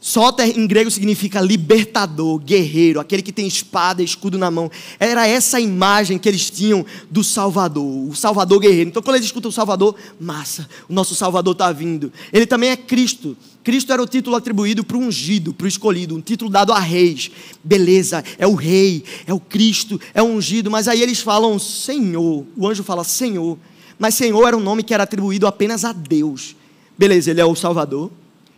[0.03, 4.69] Soter em grego significa libertador, guerreiro, aquele que tem espada e escudo na mão.
[4.99, 8.89] Era essa a imagem que eles tinham do Salvador, o Salvador guerreiro.
[8.89, 12.11] Então, quando eles escutam o Salvador, massa, o nosso Salvador está vindo.
[12.33, 13.37] Ele também é Cristo.
[13.63, 16.79] Cristo era o título atribuído para o ungido, para o escolhido, um título dado a
[16.79, 17.29] reis.
[17.63, 20.71] Beleza, é o rei, é o Cristo, é o ungido.
[20.71, 22.43] Mas aí eles falam Senhor.
[22.57, 23.55] O anjo fala Senhor.
[23.99, 26.55] Mas Senhor era um nome que era atribuído apenas a Deus.
[26.97, 28.11] Beleza, ele é o Salvador,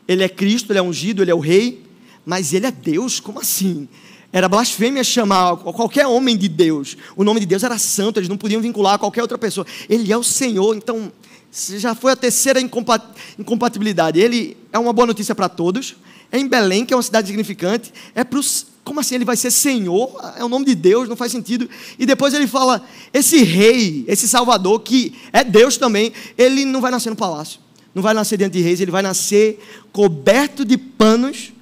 [0.07, 1.83] ele é Cristo, ele é ungido, ele é o Rei,
[2.25, 3.19] mas ele é Deus?
[3.19, 3.87] Como assim?
[4.31, 6.97] Era blasfêmia chamar qualquer homem de Deus.
[7.15, 9.65] O nome de Deus era santo, eles não podiam vincular a qualquer outra pessoa.
[9.87, 11.11] Ele é o Senhor, então
[11.51, 14.19] já foi a terceira incompatibilidade.
[14.19, 15.95] Ele é uma boa notícia para todos.
[16.31, 17.93] É em Belém, que é uma cidade significante.
[18.15, 20.19] É para os como assim ele vai ser Senhor?
[20.37, 21.69] É o nome de Deus, não faz sentido.
[21.97, 26.91] E depois ele fala: esse rei, esse Salvador, que é Deus também, ele não vai
[26.91, 27.59] nascer no palácio,
[27.93, 29.59] não vai nascer diante de reis, ele vai nascer
[29.91, 31.53] coberto de panos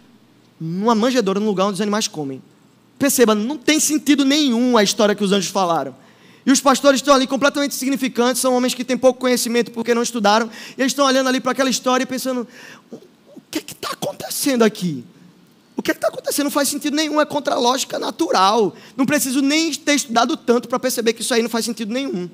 [0.59, 2.41] numa manjedoura, no lugar onde os animais comem.
[2.97, 5.95] Perceba, não tem sentido nenhum a história que os anjos falaram.
[6.45, 10.01] E os pastores estão ali completamente insignificantes, são homens que têm pouco conhecimento porque não
[10.01, 12.47] estudaram, e eles estão olhando ali para aquela história e pensando:
[12.91, 12.99] o
[13.49, 15.03] que é está acontecendo aqui?
[15.75, 18.75] O que é está acontecendo não faz sentido nenhum, é contra a lógica natural.
[18.95, 22.29] Não preciso nem ter estudado tanto para perceber que isso aí não faz sentido nenhum.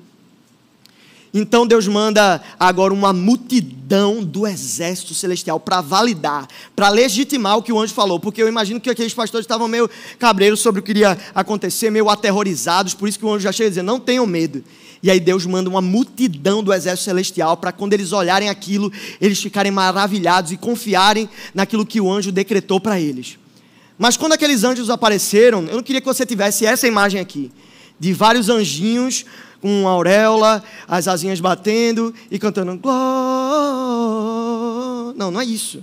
[1.32, 7.72] Então Deus manda agora uma multidão do exército celestial para validar, para legitimar o que
[7.72, 10.90] o anjo falou, porque eu imagino que aqueles pastores estavam meio cabreiros sobre o que
[10.90, 14.64] iria acontecer, meio aterrorizados, por isso que o anjo já chega dizer: não tenham medo.
[15.02, 19.40] E aí Deus manda uma multidão do exército celestial para quando eles olharem aquilo, eles
[19.40, 23.38] ficarem maravilhados e confiarem naquilo que o anjo decretou para eles.
[23.96, 27.50] Mas quando aqueles anjos apareceram, eu não queria que você tivesse essa imagem aqui,
[27.98, 29.24] de vários anjinhos
[29.60, 32.98] com uma auréola, as asinhas batendo e cantando glória.
[35.16, 35.82] Não, não é isso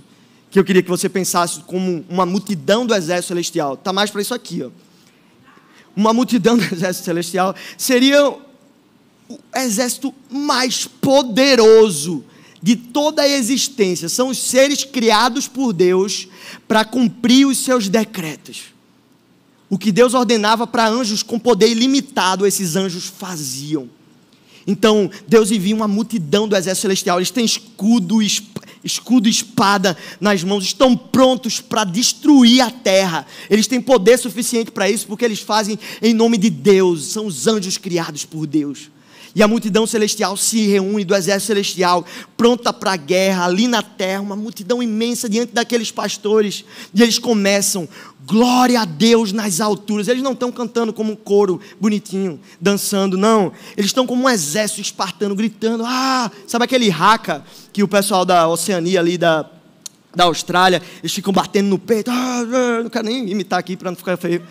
[0.56, 3.76] que eu queria que você pensasse como uma multidão do exército celestial.
[3.76, 4.70] Tá mais para isso aqui, ó.
[5.94, 8.40] Uma multidão do exército celestial seria o
[9.54, 12.24] exército mais poderoso
[12.62, 14.08] de toda a existência.
[14.08, 16.26] São os seres criados por Deus
[16.66, 18.75] para cumprir os seus decretos.
[19.68, 23.88] O que Deus ordenava para anjos com poder ilimitado, esses anjos faziam.
[24.66, 28.18] Então, Deus envia uma multidão do exército celestial, eles têm escudo,
[28.82, 33.26] escudo e espada nas mãos, estão prontos para destruir a terra.
[33.48, 37.46] Eles têm poder suficiente para isso, porque eles fazem em nome de Deus, são os
[37.46, 38.90] anjos criados por Deus.
[39.34, 42.04] E a multidão celestial se reúne do exército celestial,
[42.36, 46.64] pronta para a guerra, ali na terra, uma multidão imensa diante daqueles pastores.
[46.94, 47.88] E eles começam,
[48.26, 50.08] glória a Deus nas alturas.
[50.08, 53.52] Eles não estão cantando como um coro bonitinho, dançando, não.
[53.76, 58.48] Eles estão como um exército espartano, gritando, ah, sabe aquele raca que o pessoal da
[58.48, 59.50] Oceania ali, da
[60.16, 62.10] da Austrália, eles ficam batendo no peito.
[62.10, 64.42] Ah, ah, não quero nem imitar aqui para não ficar feio.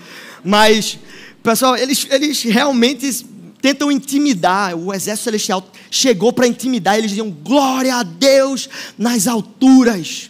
[0.43, 0.99] Mas,
[1.41, 3.25] pessoal, eles, eles realmente
[3.61, 4.75] tentam intimidar.
[4.75, 6.97] O exército celestial chegou para intimidar.
[6.97, 10.29] Eles diziam: glória a Deus nas alturas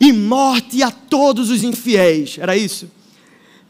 [0.00, 2.36] e morte a todos os infiéis.
[2.38, 2.90] Era isso?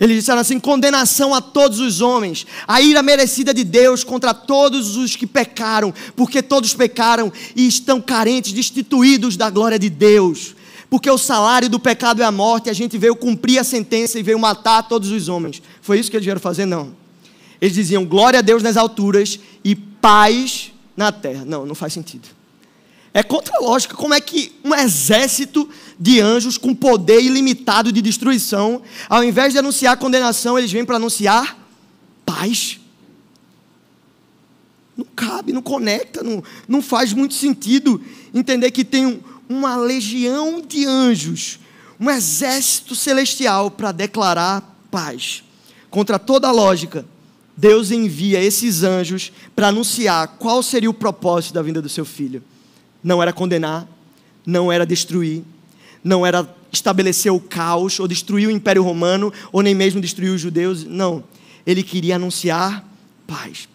[0.01, 4.97] Eles disseram assim: condenação a todos os homens, a ira merecida de Deus contra todos
[4.97, 10.55] os que pecaram, porque todos pecaram e estão carentes, destituídos da glória de Deus.
[10.89, 14.23] Porque o salário do pecado é a morte, a gente veio cumprir a sentença e
[14.23, 15.63] veio matar todos os homens.
[15.83, 16.67] Foi isso que eles vieram fazer?
[16.67, 17.00] Não.
[17.61, 21.45] Eles diziam glória a Deus nas alturas e paz na terra.
[21.45, 22.29] Não, não faz sentido.
[23.13, 23.95] É contra a lógica.
[23.97, 25.69] Como é que um exército
[25.99, 30.97] de anjos com poder ilimitado de destruição, ao invés de anunciar condenação, eles vêm para
[30.97, 31.59] anunciar
[32.25, 32.79] paz?
[34.97, 38.01] Não cabe, não conecta, não, não faz muito sentido
[38.33, 41.59] entender que tem um, uma legião de anjos,
[41.99, 45.43] um exército celestial para declarar paz.
[45.91, 47.05] Contra toda a lógica,
[47.61, 52.43] Deus envia esses anjos para anunciar qual seria o propósito da vinda do seu filho
[53.03, 53.89] não era condenar,
[54.47, 55.43] não era destruir,
[56.03, 60.41] não era estabelecer o caos ou destruir o Império Romano ou nem mesmo destruir os
[60.41, 60.85] judeus.
[60.85, 61.25] Não.
[61.67, 62.87] Ele queria anunciar
[63.27, 63.69] paz.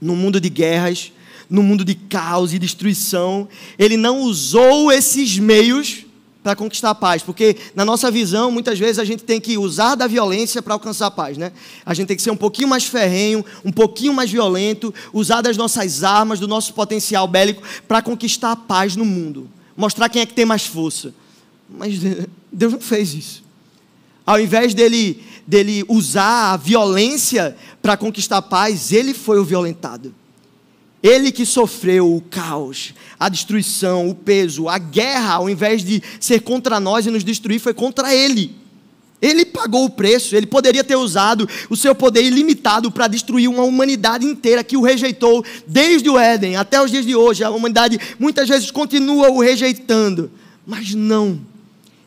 [0.00, 1.12] No mundo de guerras,
[1.48, 6.03] no mundo de caos e destruição, ele não usou esses meios
[6.44, 9.94] para conquistar a paz, porque na nossa visão, muitas vezes a gente tem que usar
[9.94, 11.50] da violência para alcançar a paz, né?
[11.86, 15.56] A gente tem que ser um pouquinho mais ferrenho, um pouquinho mais violento, usar das
[15.56, 20.26] nossas armas, do nosso potencial bélico para conquistar a paz no mundo, mostrar quem é
[20.26, 21.14] que tem mais força.
[21.66, 21.98] Mas
[22.52, 23.42] Deus não fez isso.
[24.26, 30.14] Ao invés dele, dele usar a violência para conquistar a paz, ele foi o violentado.
[31.04, 36.40] Ele que sofreu o caos, a destruição, o peso, a guerra, ao invés de ser
[36.40, 38.56] contra nós e nos destruir, foi contra ele.
[39.20, 43.64] Ele pagou o preço, ele poderia ter usado o seu poder ilimitado para destruir uma
[43.64, 47.44] humanidade inteira que o rejeitou desde o Éden até os dias de hoje.
[47.44, 50.30] A humanidade muitas vezes continua o rejeitando,
[50.66, 51.38] mas não.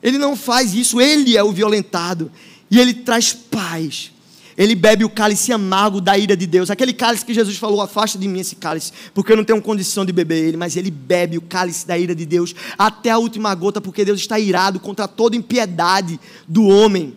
[0.01, 2.31] Ele não faz isso, ele é o violentado
[2.69, 4.11] e ele traz paz
[4.57, 6.71] ele bebe o cálice amargo da ira de Deus.
[6.71, 10.03] Aquele cálice que Jesus falou: afasta de mim esse cálice, porque eu não tenho condição
[10.03, 10.57] de beber ele.
[10.57, 14.19] Mas ele bebe o cálice da ira de Deus até a última gota, porque Deus
[14.19, 17.15] está irado contra toda impiedade do homem.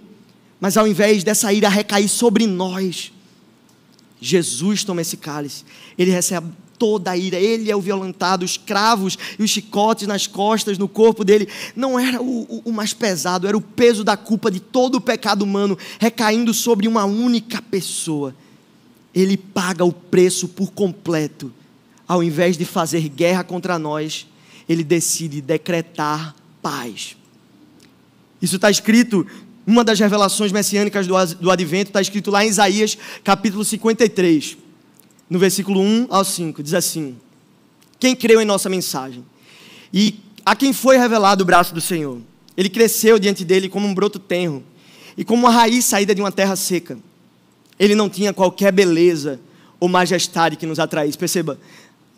[0.61, 3.11] Mas ao invés dessa ira recair sobre nós,
[4.21, 5.65] Jesus toma esse cálice,
[5.97, 6.49] ele recebe
[6.81, 7.39] toda a ira.
[7.39, 11.47] Ele é o violentado, os cravos e os chicotes nas costas, no corpo dele.
[11.77, 15.01] Não era o, o, o mais pesado, era o peso da culpa de todo o
[15.01, 18.35] pecado humano recaindo sobre uma única pessoa.
[19.15, 21.53] Ele paga o preço por completo.
[22.09, 24.27] Ao invés de fazer guerra contra nós,
[24.67, 27.15] ele decide decretar paz.
[28.41, 29.27] Isso está escrito,
[29.67, 34.70] uma das revelações messiânicas do, do advento, está escrito lá em Isaías capítulo 53
[35.31, 37.17] no versículo 1 ao 5, diz assim:
[38.01, 39.25] Quem creu em nossa mensagem?
[39.95, 42.19] E a quem foi revelado o braço do Senhor?
[42.57, 44.65] Ele cresceu diante dele como um broto tenro
[45.17, 46.99] e como uma raiz saída de uma terra seca.
[47.79, 49.41] Ele não tinha qualquer beleza
[49.79, 51.17] ou majestade que nos atraísse.
[51.17, 51.59] Perceba,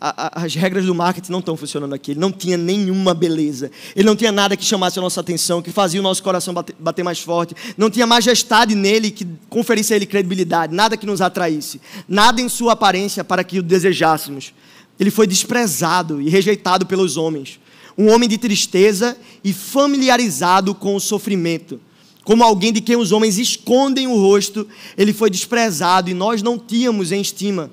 [0.05, 2.11] as regras do marketing não estão funcionando aqui.
[2.11, 3.71] Ele não tinha nenhuma beleza.
[3.95, 6.75] Ele não tinha nada que chamasse a nossa atenção, que fazia o nosso coração bater,
[6.77, 7.55] bater mais forte.
[7.77, 10.75] Não tinha majestade nele que conferisse a ele credibilidade.
[10.75, 11.79] Nada que nos atraísse.
[12.05, 14.53] Nada em sua aparência para que o desejássemos.
[14.99, 17.57] Ele foi desprezado e rejeitado pelos homens.
[17.97, 21.79] Um homem de tristeza e familiarizado com o sofrimento.
[22.25, 26.59] Como alguém de quem os homens escondem o rosto, ele foi desprezado e nós não
[26.59, 27.71] tínhamos em estima.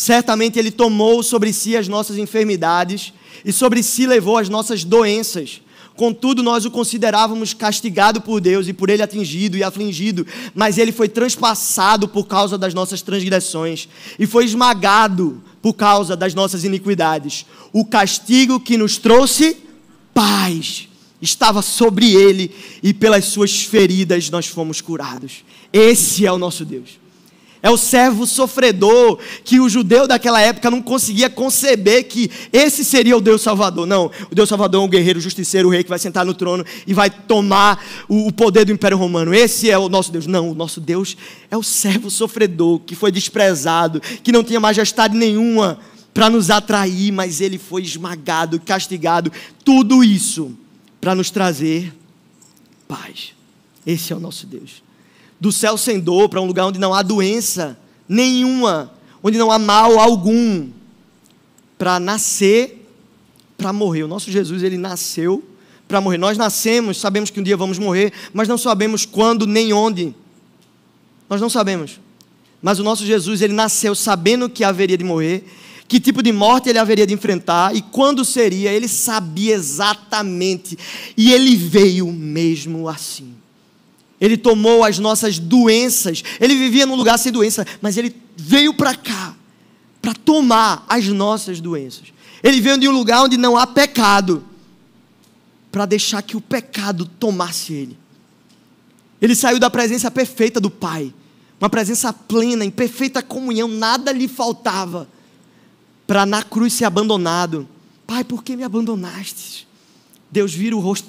[0.00, 3.12] Certamente Ele tomou sobre si as nossas enfermidades
[3.44, 5.60] e sobre si levou as nossas doenças.
[5.94, 10.90] Contudo, nós o considerávamos castigado por Deus e por Ele atingido e afligido, mas Ele
[10.90, 17.44] foi transpassado por causa das nossas transgressões e foi esmagado por causa das nossas iniquidades.
[17.70, 19.58] O castigo que nos trouxe
[20.14, 20.88] paz
[21.20, 22.50] estava sobre Ele
[22.82, 25.44] e pelas Suas feridas nós fomos curados.
[25.70, 26.98] Esse é o nosso Deus.
[27.62, 33.16] É o servo sofredor que o judeu daquela época não conseguia conceber que esse seria
[33.16, 33.86] o Deus Salvador.
[33.86, 36.64] Não, o Deus Salvador é um guerreiro justiceiro, o rei que vai sentar no trono
[36.86, 39.34] e vai tomar o poder do Império Romano.
[39.34, 40.26] Esse é o nosso Deus.
[40.26, 41.16] Não, o nosso Deus
[41.50, 45.78] é o servo sofredor que foi desprezado, que não tinha majestade nenhuma
[46.14, 49.30] para nos atrair, mas ele foi esmagado, castigado.
[49.62, 50.56] Tudo isso
[50.98, 51.94] para nos trazer
[52.88, 53.34] paz.
[53.86, 54.89] Esse é o nosso Deus
[55.40, 59.58] do céu sem dor para um lugar onde não há doença nenhuma, onde não há
[59.58, 60.68] mal algum,
[61.78, 62.86] para nascer,
[63.56, 64.02] para morrer.
[64.02, 65.44] O nosso Jesus, ele nasceu
[65.86, 66.18] para morrer.
[66.18, 70.14] Nós nascemos, sabemos que um dia vamos morrer, mas não sabemos quando nem onde.
[71.28, 72.00] Nós não sabemos.
[72.60, 75.44] Mas o nosso Jesus, ele nasceu sabendo que haveria de morrer,
[75.88, 80.76] que tipo de morte ele haveria de enfrentar e quando seria, ele sabia exatamente.
[81.16, 83.39] E ele veio mesmo assim.
[84.20, 86.22] Ele tomou as nossas doenças.
[86.38, 89.34] Ele vivia num lugar sem doença, mas ele veio para cá
[90.00, 92.12] para tomar as nossas doenças.
[92.42, 94.44] Ele veio de um lugar onde não há pecado,
[95.70, 97.98] para deixar que o pecado tomasse ele.
[99.20, 101.12] Ele saiu da presença perfeita do Pai,
[101.60, 105.06] uma presença plena, em perfeita comunhão, nada lhe faltava,
[106.06, 107.68] para na cruz ser abandonado.
[108.06, 109.68] Pai, por que me abandonaste?
[110.30, 111.08] Deus vira o rosto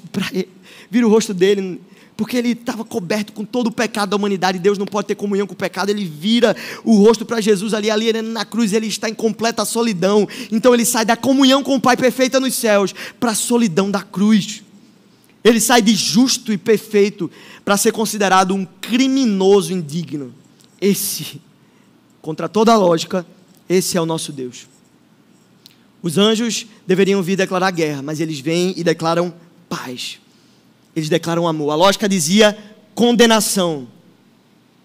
[0.89, 1.79] vira o rosto dele
[2.15, 5.47] porque ele estava coberto com todo o pecado da humanidade, Deus não pode ter comunhão
[5.47, 9.09] com o pecado, ele vira o rosto para Jesus ali, ali na cruz, ele está
[9.09, 13.31] em completa solidão, então ele sai da comunhão com o Pai perfeita nos céus, para
[13.31, 14.63] a solidão da cruz,
[15.43, 17.29] ele sai de justo e perfeito,
[17.65, 20.33] para ser considerado um criminoso indigno,
[20.79, 21.41] esse,
[22.21, 23.25] contra toda a lógica,
[23.67, 24.67] esse é o nosso Deus.
[26.03, 29.33] Os anjos deveriam vir declarar guerra, mas eles vêm e declaram
[29.69, 30.20] paz
[30.95, 31.71] eles declaram amor.
[31.71, 32.57] A lógica dizia
[32.93, 33.87] condenação.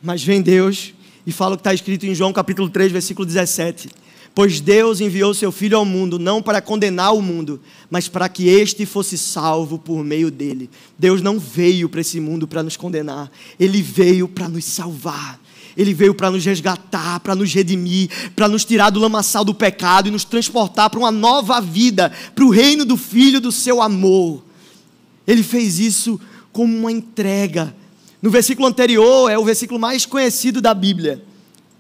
[0.03, 0.95] Mas vem Deus
[1.27, 3.89] e fala o que está escrito em João capítulo 3, versículo 17.
[4.35, 7.59] Pois Deus enviou seu Filho ao mundo, não para condenar o mundo,
[7.91, 10.69] mas para que este fosse salvo por meio dele.
[10.99, 15.41] Deus não veio para esse mundo para nos condenar, ele veio para nos salvar.
[15.77, 20.09] Ele veio para nos resgatar, para nos redimir, para nos tirar do lamaçal do pecado
[20.09, 24.43] e nos transportar para uma nova vida, para o reino do Filho do seu amor.
[25.27, 26.21] Ele fez isso
[26.53, 27.75] como uma entrega.
[28.23, 31.23] No versículo anterior, é o versículo mais conhecido da Bíblia.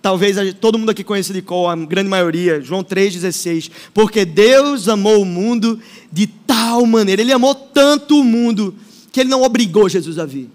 [0.02, 3.70] Talvez todo mundo aqui conheça de qual, a grande maioria, João 3,16.
[3.92, 5.80] Porque Deus amou o mundo
[6.12, 8.74] de tal maneira, Ele amou tanto o mundo,
[9.10, 10.50] que Ele não obrigou Jesus a vir.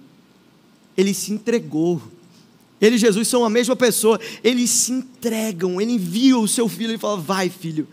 [0.95, 2.01] Ele se entregou.
[2.79, 4.19] Ele e Jesus são a mesma pessoa.
[4.43, 5.79] Eles se entregam.
[5.79, 7.87] Ele envia o seu filho e fala: Vai, filho,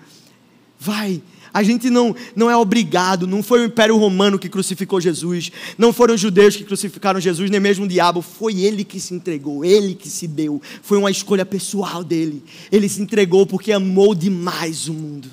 [0.79, 1.23] vai
[1.59, 5.93] a gente não, não é obrigado, não foi o Império Romano que crucificou Jesus, não
[5.93, 9.65] foram os judeus que crucificaram Jesus, nem mesmo o diabo, foi ele que se entregou,
[9.65, 12.45] ele que se deu, foi uma escolha pessoal dele.
[12.71, 15.29] Ele se entregou porque amou demais o mundo.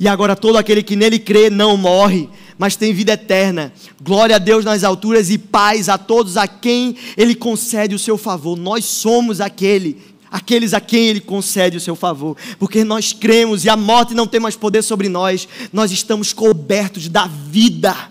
[0.00, 3.72] E agora todo aquele que nele crê não morre, mas tem vida eterna.
[4.02, 8.18] Glória a Deus nas alturas e paz a todos a quem ele concede o seu
[8.18, 8.58] favor.
[8.58, 9.96] Nós somos aquele
[10.30, 14.26] aqueles a quem Ele concede o seu favor, porque nós cremos e a morte não
[14.26, 18.10] tem mais poder sobre nós, nós estamos cobertos da vida.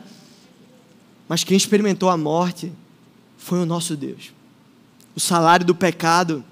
[1.28, 2.72] Mas quem experimentou a morte
[3.38, 4.32] foi o nosso Deus.
[5.16, 6.44] O salário do pecado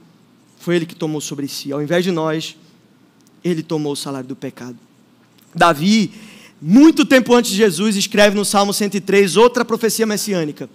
[0.59, 2.55] foi Ele que tomou sobre si, ao invés de nós,
[3.43, 4.77] Ele tomou o salário do pecado.
[5.53, 6.11] Davi,
[6.61, 10.69] muito tempo antes de Jesus, escreve no Salmo 103 outra profecia messiânica: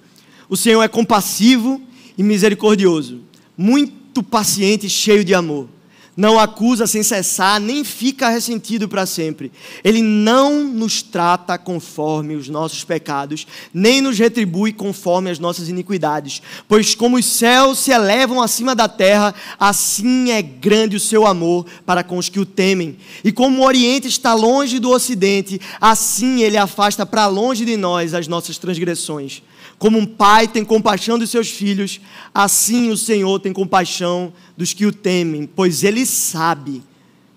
[0.48, 1.80] O Senhor é compassivo
[2.16, 3.20] e misericordioso,
[3.56, 5.66] muito muito paciente e cheio de amor.
[6.14, 9.50] Não acusa sem cessar, nem fica ressentido para sempre.
[9.82, 16.42] Ele não nos trata conforme os nossos pecados, nem nos retribui conforme as nossas iniquidades.
[16.68, 21.64] Pois como os céus se elevam acima da terra, assim é grande o seu amor
[21.86, 22.98] para com os que o temem.
[23.24, 28.12] E como o Oriente está longe do Ocidente, assim ele afasta para longe de nós
[28.12, 29.42] as nossas transgressões.
[29.82, 32.00] Como um pai tem compaixão dos seus filhos,
[32.32, 36.84] assim o Senhor tem compaixão dos que o temem, pois ele sabe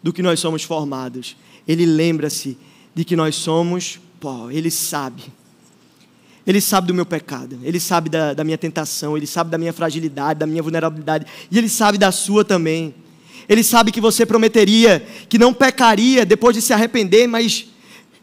[0.03, 1.35] do que nós somos formados.
[1.67, 2.55] Ele lembra-se
[2.93, 5.23] de que nós somos pó, ele sabe.
[6.45, 9.73] Ele sabe do meu pecado, ele sabe da, da minha tentação, ele sabe da minha
[9.73, 12.93] fragilidade, da minha vulnerabilidade, e ele sabe da sua também.
[13.49, 17.65] Ele sabe que você prometeria que não pecaria depois de se arrepender, mas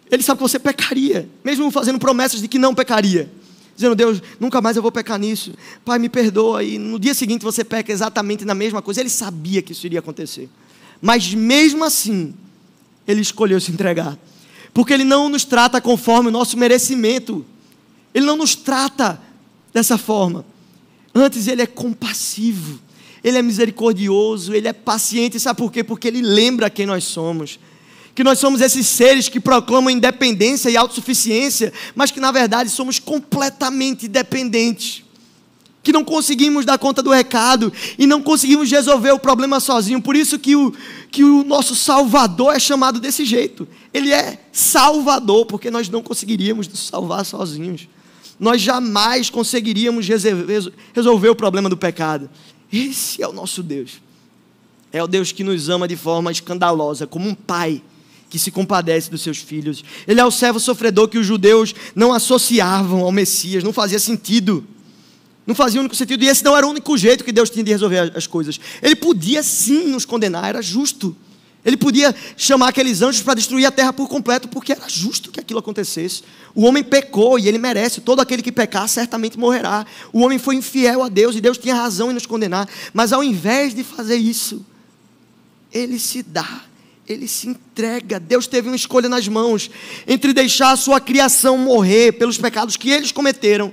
[0.09, 3.42] ele sabe que você pecaria, mesmo fazendo promessas de que não pecaria
[3.83, 5.53] dizendo: Deus, nunca mais eu vou pecar nisso.
[5.85, 6.63] Pai, me perdoa.
[6.63, 9.01] E no dia seguinte você peca exatamente na mesma coisa.
[9.01, 10.49] Ele sabia que isso iria acontecer.
[11.01, 12.35] Mas mesmo assim,
[13.07, 14.19] ele escolheu se entregar.
[14.73, 17.45] Porque ele não nos trata conforme o nosso merecimento.
[18.15, 19.21] Ele não nos trata
[19.73, 20.45] dessa forma.
[21.15, 22.81] Antes, ele é compassivo.
[23.23, 25.85] Ele é misericordioso, ele é paciente, sabe por quê?
[25.85, 27.59] Porque ele lembra quem nós somos
[28.15, 32.99] que nós somos esses seres que proclamam independência e autossuficiência, mas que na verdade somos
[32.99, 35.03] completamente dependentes.
[35.83, 40.01] Que não conseguimos dar conta do recado e não conseguimos resolver o problema sozinho.
[40.01, 40.73] Por isso que o,
[41.11, 43.67] que o nosso Salvador é chamado desse jeito.
[43.93, 47.89] Ele é Salvador, porque nós não conseguiríamos nos salvar sozinhos.
[48.39, 52.31] Nós jamais conseguiríamos resolver, resolver o problema do pecado.
[52.73, 54.01] Esse é o nosso Deus.
[54.93, 57.83] É o Deus que nos ama de forma escandalosa, como um pai
[58.33, 59.85] que se compadece dos seus filhos.
[60.09, 64.67] Ele é o servo sofredor que os judeus não associavam ao Messias, não fazia sentido.
[65.47, 67.71] Não fazia único sentido, e esse não era o único jeito que Deus tinha de
[67.71, 68.59] resolver as coisas.
[68.81, 71.15] Ele podia sim nos condenar, era justo.
[71.63, 75.39] Ele podia chamar aqueles anjos para destruir a terra por completo, porque era justo que
[75.39, 76.23] aquilo acontecesse.
[76.55, 78.01] O homem pecou e ele merece.
[78.01, 79.85] Todo aquele que pecar certamente morrerá.
[80.11, 82.67] O homem foi infiel a Deus e Deus tinha razão em nos condenar.
[82.95, 84.65] Mas ao invés de fazer isso,
[85.71, 86.63] ele se dá,
[87.13, 88.19] ele se entrega.
[88.19, 89.71] Deus teve uma escolha nas mãos
[90.07, 93.73] entre deixar a sua criação morrer pelos pecados que eles cometeram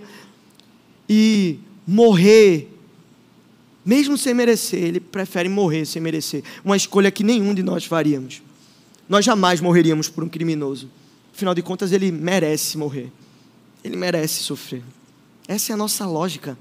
[1.07, 2.69] e morrer
[3.89, 6.43] mesmo sem merecer, ele prefere morrer sem merecer.
[6.63, 8.41] Uma escolha que nenhum de nós faríamos.
[9.09, 10.89] Nós jamais morreríamos por um criminoso.
[11.33, 13.11] Afinal de contas, ele merece morrer.
[13.83, 14.83] Ele merece sofrer.
[15.47, 16.55] Essa é a nossa lógica.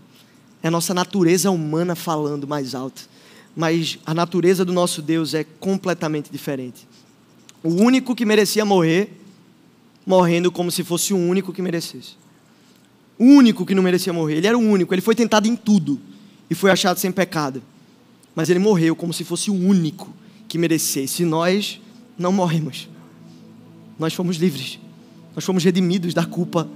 [0.63, 3.07] É a nossa natureza humana falando mais alto.
[3.59, 6.87] Mas a natureza do nosso Deus é completamente diferente.
[7.61, 9.21] O único que merecia morrer,
[10.07, 12.11] morrendo como se fosse o único que merecesse.
[13.19, 14.37] O único que não merecia morrer.
[14.37, 14.95] Ele era o único.
[14.95, 16.01] Ele foi tentado em tudo
[16.49, 17.61] e foi achado sem pecado.
[18.33, 20.15] Mas ele morreu como se fosse o único
[20.47, 21.25] que merecesse.
[21.25, 21.81] E nós
[22.17, 22.89] não morremos.
[23.99, 24.79] Nós fomos livres.
[25.35, 26.69] Nós fomos redimidos da culpa.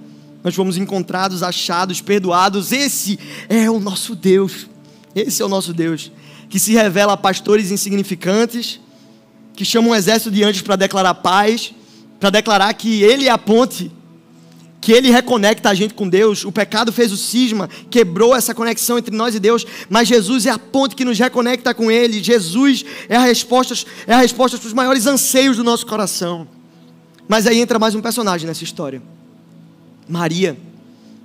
[0.43, 2.73] Nós fomos encontrados, achados, perdoados.
[2.73, 4.67] Esse é o nosso Deus.
[5.15, 6.11] Esse é o nosso Deus.
[6.53, 8.79] Que se revela a pastores insignificantes,
[9.57, 11.73] que chama um exército de anjos para declarar paz,
[12.21, 13.91] para declarar que Ele é a ponte
[14.83, 16.45] que ele reconecta a gente com Deus.
[16.45, 20.51] O pecado fez o cisma, quebrou essa conexão entre nós e Deus, mas Jesus é
[20.51, 22.21] a ponte que nos reconecta com ele.
[22.21, 23.75] Jesus é a resposta,
[24.09, 26.49] é a resposta para os maiores anseios do nosso coração.
[27.29, 29.01] Mas aí entra mais um personagem nessa história.
[30.09, 30.59] Maria.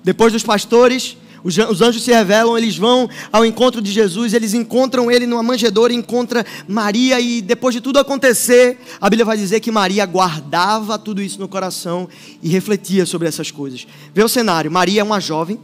[0.04, 5.12] Depois dos pastores, os anjos se revelam, eles vão ao encontro de Jesus, eles encontram
[5.12, 9.72] ele numa manjedoura, encontra Maria e depois de tudo acontecer, a Bíblia vai dizer que
[9.72, 12.08] Maria guardava tudo isso no coração
[12.42, 13.88] e refletia sobre essas coisas.
[14.14, 15.60] Vê o cenário, Maria é uma jovem,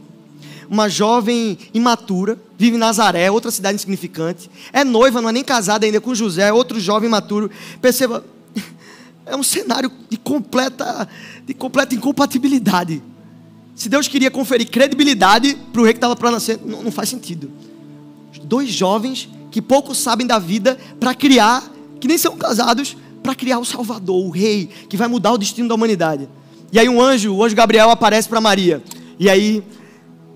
[0.68, 5.84] uma jovem imatura, vive em Nazaré, outra cidade insignificante, é noiva, não é nem casada
[5.84, 7.50] ainda com José, outro jovem imaturo.
[7.80, 8.24] Perceba,
[9.26, 11.08] é um cenário de completa,
[11.44, 13.02] de completa incompatibilidade.
[13.74, 17.08] Se Deus queria conferir credibilidade para o rei que estava para nascer, não, não, faz
[17.08, 17.50] sentido.
[18.44, 21.64] Dois jovens que pouco sabem da vida para criar,
[22.00, 25.68] que nem são casados, para criar o Salvador, o rei, que vai mudar o destino
[25.68, 26.28] da humanidade.
[26.70, 28.82] E aí um anjo, o anjo Gabriel aparece para Maria.
[29.18, 29.62] E aí,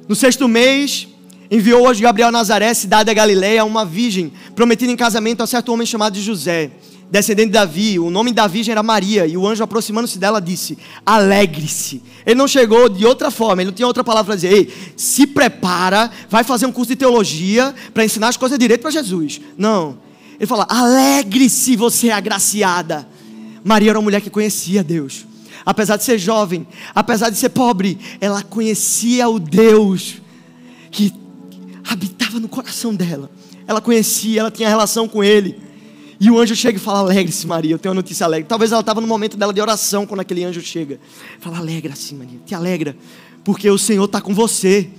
[0.09, 1.07] no sexto mês,
[1.51, 5.47] enviou o anjo Gabriel a Nazaré, cidade da Galileia, uma virgem, prometida em casamento a
[5.47, 6.71] certo homem chamado José
[7.11, 10.79] descendente de Davi, o nome da virgem era Maria, e o anjo aproximando-se dela disse:
[11.05, 12.03] Alegre-se.
[12.25, 15.27] Ele não chegou de outra forma, ele não tinha outra palavra para dizer: Ei, se
[15.27, 19.41] prepara, vai fazer um curso de teologia para ensinar as coisas direito para Jesus.
[19.57, 19.99] Não.
[20.39, 23.09] Ele fala: Alegre-se, você é agraciada.
[23.65, 25.27] Maria era uma mulher que conhecia Deus.
[25.65, 30.17] Apesar de ser jovem, apesar de ser pobre, ela conhecia o Deus
[30.91, 31.13] que
[31.87, 33.31] habitava no coração dela.
[33.67, 35.68] Ela conhecia, ela tinha relação com ele.
[36.21, 38.49] E o anjo chega e fala: Alegre-se, Maria, eu tenho uma notícia alegre.
[38.49, 40.99] Talvez ela estava no momento dela de oração quando aquele anjo chega.
[41.41, 42.97] Fala: Alegra-se, Maria, te alegra,
[43.45, 44.91] porque o Senhor está com você.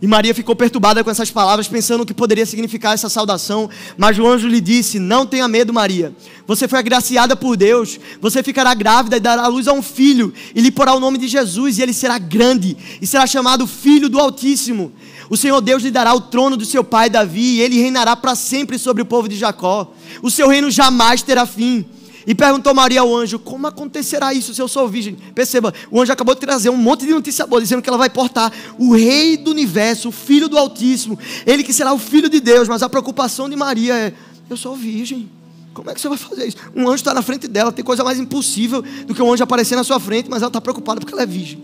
[0.00, 3.68] E Maria ficou perturbada com essas palavras, pensando o que poderia significar essa saudação.
[3.96, 6.14] Mas o anjo lhe disse: Não tenha medo, Maria.
[6.46, 7.98] Você foi agraciada por Deus.
[8.20, 11.26] Você ficará grávida e dará luz a um filho, e lhe porá o nome de
[11.26, 14.92] Jesus, e ele será grande, e será chamado Filho do Altíssimo.
[15.28, 18.36] O Senhor Deus lhe dará o trono do seu pai Davi, e ele reinará para
[18.36, 19.92] sempre sobre o povo de Jacó.
[20.22, 21.84] O seu reino jamais terá fim.
[22.28, 25.16] E perguntou Maria ao anjo: Como acontecerá isso se eu sou virgem?
[25.34, 28.10] Perceba, o anjo acabou de trazer um monte de notícia boa, dizendo que ela vai
[28.10, 32.38] portar o Rei do universo, o Filho do Altíssimo, ele que será o Filho de
[32.38, 32.68] Deus.
[32.68, 34.12] Mas a preocupação de Maria é:
[34.50, 35.26] Eu sou virgem.
[35.72, 36.58] Como é que você vai fazer isso?
[36.76, 39.74] Um anjo está na frente dela, tem coisa mais impossível do que um anjo aparecer
[39.74, 41.62] na sua frente, mas ela está preocupada porque ela é virgem.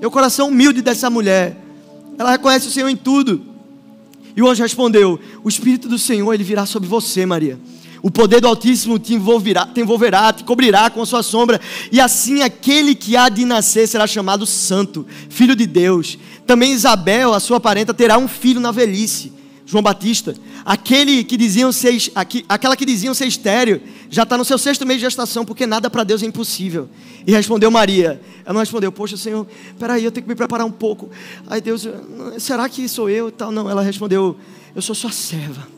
[0.00, 1.60] É o coração humilde dessa mulher.
[2.16, 3.42] Ela reconhece o Senhor em tudo.
[4.36, 7.58] E o anjo respondeu: O Espírito do Senhor ele virá sobre você, Maria.
[8.04, 11.58] O poder do Altíssimo te envolverá, te envolverá, te cobrirá com a sua sombra,
[11.90, 16.18] e assim aquele que há de nascer será chamado Santo, Filho de Deus.
[16.46, 19.32] Também Isabel, a sua parenta, terá um filho na velhice,
[19.64, 20.34] João Batista.
[20.66, 21.96] Aquele que diziam ser,
[22.46, 23.80] aquela que diziam ser estéreo,
[24.10, 26.90] já está no seu sexto mês de gestação, porque nada para Deus é impossível.
[27.26, 28.20] E respondeu Maria.
[28.44, 29.46] Ela não respondeu, poxa, Senhor,
[29.78, 31.08] peraí, eu tenho que me preparar um pouco.
[31.46, 31.88] Ai, Deus,
[32.36, 33.32] será que sou eu?
[33.32, 33.50] Tal.
[33.50, 34.36] Não, ela respondeu,
[34.76, 35.72] eu sou sua serva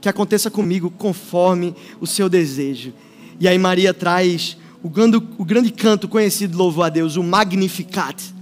[0.00, 2.92] que aconteça comigo conforme o seu desejo.
[3.38, 8.34] E aí Maria traz o grande, o grande canto conhecido, louvor a Deus, o Magnificat.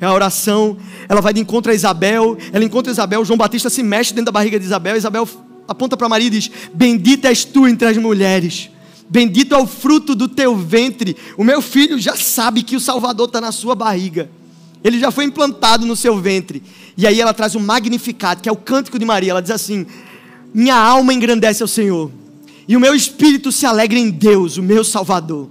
[0.00, 0.76] É a oração,
[1.08, 4.32] ela vai de encontro a Isabel, ela encontra Isabel, João Batista se mexe dentro da
[4.32, 5.28] barriga de Isabel, Isabel
[5.66, 8.70] aponta para Maria e diz: Bendita és tu entre as mulheres.
[9.10, 11.16] Bendito é o fruto do teu ventre.
[11.36, 14.30] O meu filho já sabe que o Salvador está na sua barriga.
[14.84, 16.62] Ele já foi implantado no seu ventre.
[16.96, 19.30] E aí ela traz um magnificado, que é o cântico de Maria.
[19.30, 19.86] Ela diz assim:
[20.58, 22.10] Minha alma engrandece ao Senhor,
[22.66, 25.48] e o meu espírito se alegra em Deus, o meu Salvador.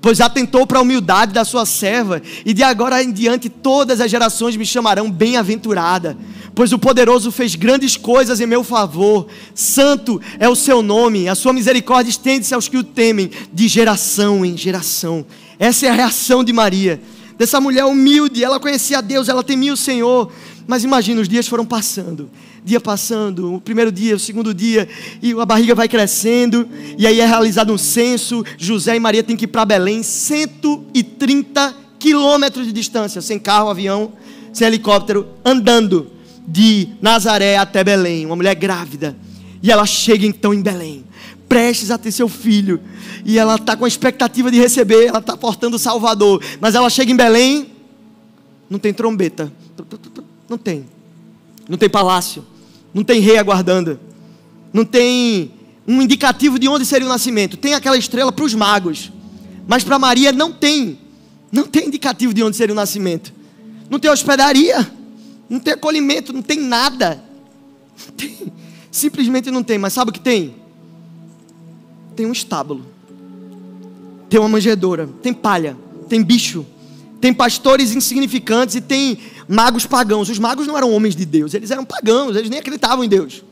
[0.00, 4.10] Pois atentou para a humildade da sua serva, e de agora em diante todas as
[4.10, 6.18] gerações me chamarão bem-aventurada.
[6.56, 11.36] Pois o poderoso fez grandes coisas em meu favor, santo é o seu nome, a
[11.36, 15.24] sua misericórdia estende-se aos que o temem, de geração em geração.
[15.56, 17.00] Essa é a reação de Maria
[17.38, 20.32] dessa mulher humilde, ela conhecia Deus, ela temia o Senhor.
[20.66, 22.28] Mas imagina, os dias foram passando,
[22.64, 24.88] dia passando, o primeiro dia, o segundo dia,
[25.22, 28.44] e a barriga vai crescendo, e aí é realizado um censo.
[28.56, 34.12] José e Maria têm que ir para Belém, 130 quilômetros de distância, sem carro, avião,
[34.52, 36.10] sem helicóptero, andando
[36.46, 38.26] de Nazaré até Belém.
[38.26, 39.16] Uma mulher grávida.
[39.62, 41.04] E ela chega então em Belém
[41.48, 42.80] prestes a ter seu filho.
[43.24, 46.42] E ela está com a expectativa de receber, ela está portando o Salvador.
[46.60, 47.70] Mas ela chega em Belém,
[48.68, 49.50] não tem trombeta.
[50.48, 50.86] Não tem.
[51.68, 52.44] Não tem palácio.
[52.94, 53.98] Não tem rei aguardando.
[54.72, 55.52] Não tem
[55.86, 57.56] um indicativo de onde seria o nascimento.
[57.56, 59.12] Tem aquela estrela para os magos.
[59.66, 60.98] Mas para Maria não tem.
[61.52, 63.32] Não tem indicativo de onde seria o nascimento.
[63.90, 64.90] Não tem hospedaria.
[65.48, 66.32] Não tem acolhimento.
[66.32, 67.22] Não tem nada.
[68.06, 68.52] Não tem.
[68.90, 69.78] Simplesmente não tem.
[69.78, 70.54] Mas sabe o que tem?
[72.18, 72.84] tem um estábulo,
[74.28, 75.76] tem uma manjedoura, tem palha,
[76.08, 76.66] tem bicho,
[77.20, 80.28] tem pastores insignificantes e tem magos pagãos.
[80.28, 83.42] Os magos não eram homens de Deus, eles eram pagãos, eles nem acreditavam em Deus.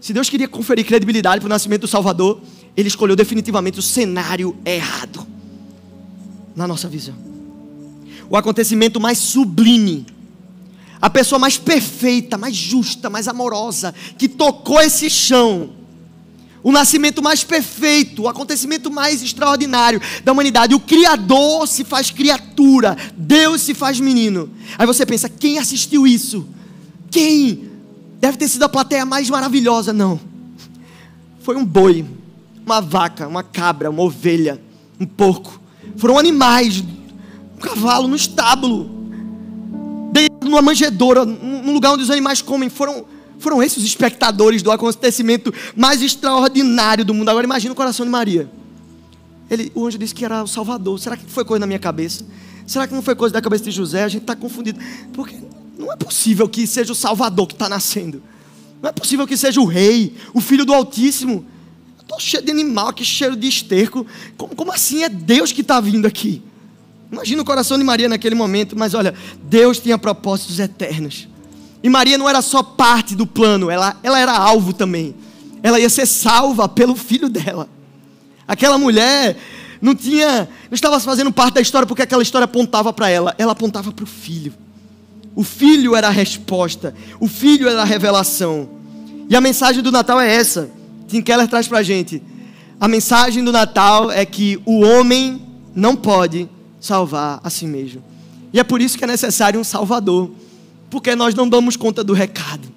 [0.00, 2.40] Se Deus queria conferir credibilidade para o nascimento do Salvador,
[2.76, 5.26] ele escolheu definitivamente o cenário errado
[6.54, 7.14] na nossa visão.
[8.28, 10.06] O acontecimento mais sublime,
[11.00, 15.70] a pessoa mais perfeita, mais justa, mais amorosa, que tocou esse chão,
[16.66, 20.74] o nascimento mais perfeito, o acontecimento mais extraordinário da humanidade.
[20.74, 24.50] O Criador se faz criatura, Deus se faz menino.
[24.76, 26.44] Aí você pensa, quem assistiu isso?
[27.08, 27.70] Quem?
[28.18, 29.92] Deve ter sido a plateia mais maravilhosa.
[29.92, 30.18] Não.
[31.38, 32.04] Foi um boi,
[32.66, 34.60] uma vaca, uma cabra, uma ovelha,
[34.98, 35.60] um porco.
[35.96, 36.82] Foram animais,
[37.56, 38.90] um cavalo no estábulo,
[40.42, 42.68] numa manjedoura, num lugar onde os animais comem.
[42.68, 43.04] Foram
[43.38, 47.28] foram esses os espectadores do acontecimento mais extraordinário do mundo.
[47.28, 48.48] Agora imagina o coração de Maria.
[49.50, 50.98] Ele, o anjo disse que era o Salvador.
[50.98, 52.24] Será que foi coisa na minha cabeça?
[52.66, 54.02] Será que não foi coisa da cabeça de José?
[54.02, 54.80] A gente está confundido.
[55.12, 55.36] Porque
[55.78, 58.22] não é possível que seja o Salvador que está nascendo.
[58.82, 61.44] Não é possível que seja o rei, o filho do Altíssimo.
[62.00, 64.06] Estou cheio de animal, que cheiro de esterco.
[64.36, 66.42] Como, como assim é Deus que está vindo aqui?
[67.10, 68.76] Imagina o coração de Maria naquele momento.
[68.76, 69.14] Mas olha,
[69.44, 71.28] Deus tinha propósitos eternos.
[71.86, 75.14] E Maria não era só parte do plano, ela, ela era alvo também.
[75.62, 77.68] Ela ia ser salva pelo filho dela.
[78.48, 79.36] Aquela mulher
[79.80, 83.52] não tinha, não estava fazendo parte da história porque aquela história apontava para ela, ela
[83.52, 84.52] apontava para o filho.
[85.32, 88.68] O filho era a resposta, o filho era a revelação.
[89.30, 90.68] E a mensagem do Natal é essa.
[91.06, 92.20] Tim Keller traz para a gente.
[92.80, 95.40] A mensagem do Natal é que o homem
[95.72, 96.48] não pode
[96.80, 98.02] salvar a si mesmo.
[98.52, 100.32] E é por isso que é necessário um Salvador
[100.90, 102.68] porque nós não damos conta do recado.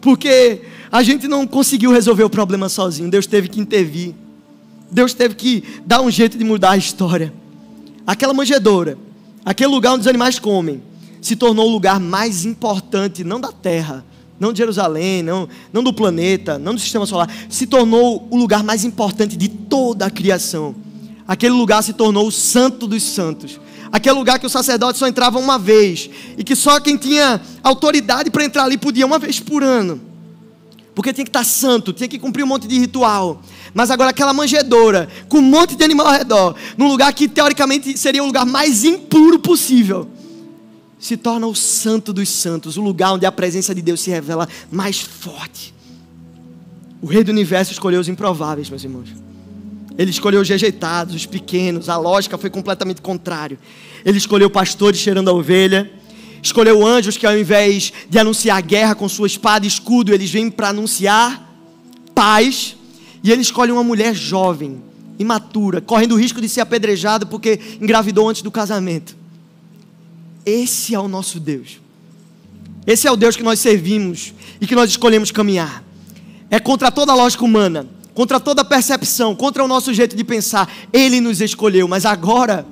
[0.00, 3.10] Porque a gente não conseguiu resolver o problema sozinho.
[3.10, 4.14] Deus teve que intervir.
[4.90, 7.32] Deus teve que dar um jeito de mudar a história.
[8.06, 8.98] Aquela manjedoura,
[9.44, 10.82] aquele lugar onde os animais comem,
[11.20, 14.04] se tornou o lugar mais importante, não da terra,
[14.38, 18.64] não de Jerusalém, não, não do planeta, não do sistema solar, se tornou o lugar
[18.64, 20.74] mais importante de toda a criação.
[21.26, 23.60] Aquele lugar se tornou o santo dos santos
[23.92, 28.30] aquele lugar que o sacerdote só entrava uma vez e que só quem tinha autoridade
[28.30, 30.00] para entrar ali podia uma vez por ano.
[30.94, 33.42] Porque tinha que estar santo, tinha que cumprir um monte de ritual.
[33.74, 37.96] Mas agora aquela manjedoura, com um monte de animal ao redor, num lugar que teoricamente
[37.96, 40.08] seria o lugar mais impuro possível,
[40.98, 44.48] se torna o santo dos santos, o lugar onde a presença de Deus se revela
[44.70, 45.74] mais forte.
[47.00, 49.08] O rei do universo escolheu os improváveis, meus irmãos.
[49.98, 51.88] Ele escolheu os rejeitados, os pequenos.
[51.88, 53.58] A lógica foi completamente contrária.
[54.04, 55.90] Ele escolheu pastores cheirando a ovelha.
[56.42, 60.50] Escolheu anjos que, ao invés de anunciar guerra com sua espada e escudo, eles vêm
[60.50, 61.50] para anunciar
[62.14, 62.76] paz.
[63.22, 64.82] E ele escolhe uma mulher jovem,
[65.18, 69.16] imatura, correndo o risco de ser apedrejada porque engravidou antes do casamento.
[70.44, 71.80] Esse é o nosso Deus.
[72.84, 75.84] Esse é o Deus que nós servimos e que nós escolhemos caminhar.
[76.50, 80.70] É contra toda a lógica humana contra toda percepção, contra o nosso jeito de pensar.
[80.92, 82.66] Ele nos escolheu, mas agora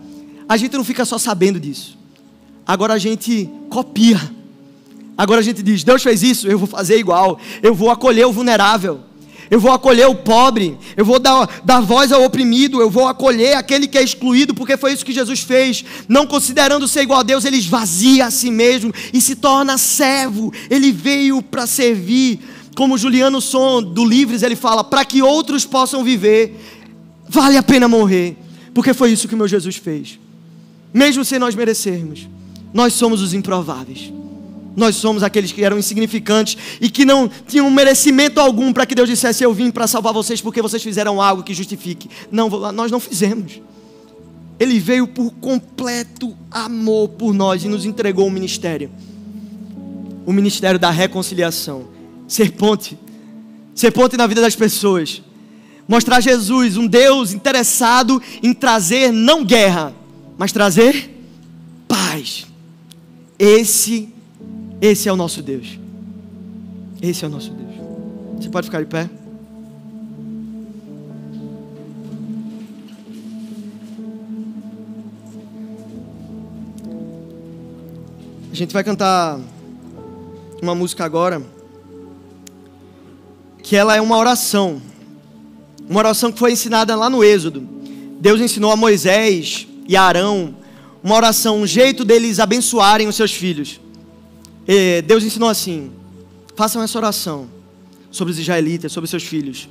[0.48, 1.96] a gente não fica só sabendo disso.
[2.66, 4.20] Agora a gente copia.
[5.16, 7.38] Agora a gente diz: Deus fez isso, eu vou fazer igual.
[7.62, 9.00] Eu vou acolher o vulnerável.
[9.50, 13.56] eu vou acolher o pobre, eu vou dar, dar voz ao oprimido, eu vou acolher
[13.56, 15.84] aquele que é excluído, porque foi isso que Jesus fez.
[16.08, 20.52] Não considerando ser igual a Deus, ele esvazia a si mesmo e se torna servo.
[20.70, 22.38] Ele veio para servir.
[22.80, 26.58] Como Juliano Som do Livres, ele fala: para que outros possam viver,
[27.28, 28.38] vale a pena morrer,
[28.72, 30.18] porque foi isso que o meu Jesus fez.
[30.90, 32.26] Mesmo sem nós merecermos,
[32.72, 34.10] nós somos os improváveis.
[34.74, 39.10] Nós somos aqueles que eram insignificantes e que não tinham merecimento algum para que Deus
[39.10, 42.08] dissesse: Eu vim para salvar vocês porque vocês fizeram algo que justifique.
[42.32, 43.60] Não, nós não fizemos.
[44.58, 48.90] Ele veio por completo amor por nós e nos entregou um ministério
[50.24, 51.99] o ministério da reconciliação.
[52.30, 52.96] Ser ponte.
[53.74, 55.20] Ser ponte na vida das pessoas.
[55.88, 59.92] Mostrar Jesus, um Deus interessado em trazer não guerra,
[60.38, 61.10] mas trazer
[61.88, 62.46] paz.
[63.36, 64.08] Esse
[64.80, 65.76] esse é o nosso Deus.
[67.02, 67.74] Esse é o nosso Deus.
[68.36, 69.10] Você pode ficar de pé?
[78.52, 79.40] A gente vai cantar
[80.62, 81.42] uma música agora
[83.62, 84.80] que ela é uma oração.
[85.88, 87.66] Uma oração que foi ensinada lá no Êxodo.
[88.20, 90.54] Deus ensinou a Moisés e a Arão
[91.02, 93.80] uma oração, um jeito deles abençoarem os seus filhos.
[95.06, 95.90] Deus ensinou assim:
[96.54, 97.48] façam essa oração
[98.10, 99.68] sobre os israelitas, sobre os seus filhos.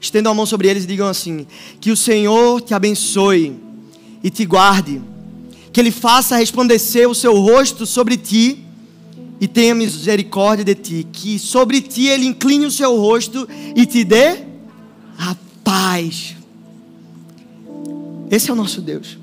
[0.00, 1.46] Estendam a mão sobre eles e digam assim:
[1.80, 3.58] Que o Senhor te abençoe
[4.22, 5.02] e te guarde,
[5.72, 8.64] que Ele faça resplandecer o seu rosto sobre ti
[9.40, 14.04] e tenha misericórdia de ti, que sobre ti Ele incline o seu rosto e te
[14.04, 14.44] dê
[15.18, 15.34] a
[15.64, 16.36] paz.
[18.30, 19.18] Esse é o nosso Deus.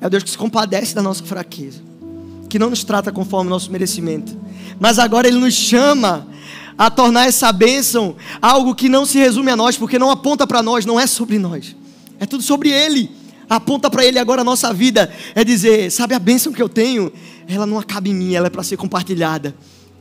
[0.00, 1.90] É o Deus que se compadece da nossa fraqueza
[2.50, 4.36] que não nos trata conforme o nosso merecimento.
[4.78, 6.26] Mas agora Ele nos chama
[6.76, 10.62] a tornar essa bênção algo que não se resume a nós, porque não aponta para
[10.62, 11.76] nós, não é sobre nós,
[12.18, 13.10] é tudo sobre Ele.
[13.50, 17.12] Aponta para Ele agora a nossa vida, é dizer: sabe a bênção que eu tenho?
[17.48, 19.52] Ela não acaba em mim, ela é para ser compartilhada.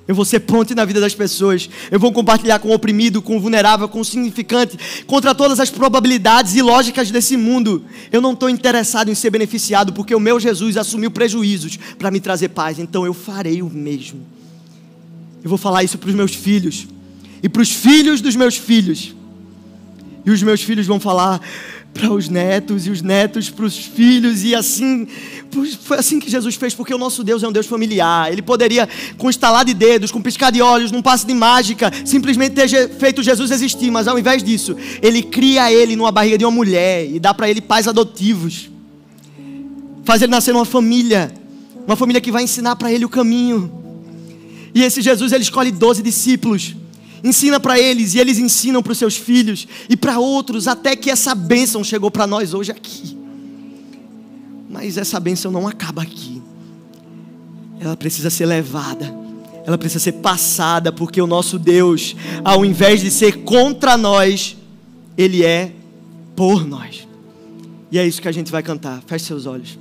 [0.08, 1.70] Eu vou ser ponte na vida das pessoas.
[1.92, 5.70] Eu vou compartilhar com o oprimido, com o vulnerável, com o significante, contra todas as
[5.70, 7.84] probabilidades e lógicas desse mundo.
[8.12, 12.20] Eu não estou interessado em ser beneficiado, porque o meu Jesus assumiu prejuízos para me
[12.20, 12.80] trazer paz.
[12.80, 14.22] Então eu farei o mesmo.
[15.44, 16.88] Eu vou falar isso para os meus filhos
[17.42, 19.16] e para os filhos dos meus filhos.
[20.26, 21.40] E os meus filhos vão falar:
[22.00, 25.06] para os netos e os netos para os filhos e assim
[25.82, 28.32] foi assim que Jesus fez porque o nosso Deus é um Deus familiar.
[28.32, 28.88] Ele poderia
[29.18, 33.22] com estalar de dedos com piscar de olhos num passe de mágica simplesmente ter feito
[33.22, 33.92] Jesus existir.
[33.92, 37.50] Mas ao invés disso ele cria ele numa barriga de uma mulher e dá para
[37.50, 38.70] ele pais adotivos.
[40.06, 41.34] Faz ele nascer numa família
[41.86, 43.72] uma família que vai ensinar para ele o caminho.
[44.74, 46.76] E esse Jesus ele escolhe 12 discípulos
[47.24, 51.10] ensina para eles e eles ensinam para os seus filhos e para outros, até que
[51.10, 53.18] essa bênção chegou para nós hoje aqui.
[54.70, 56.42] Mas essa bênção não acaba aqui,
[57.80, 59.14] ela precisa ser levada,
[59.66, 64.58] ela precisa ser passada, porque o nosso Deus, ao invés de ser contra nós,
[65.18, 65.72] Ele é
[66.36, 67.08] por nós.
[67.92, 69.02] E é isso que a gente vai cantar.
[69.08, 69.78] Feche seus olhos.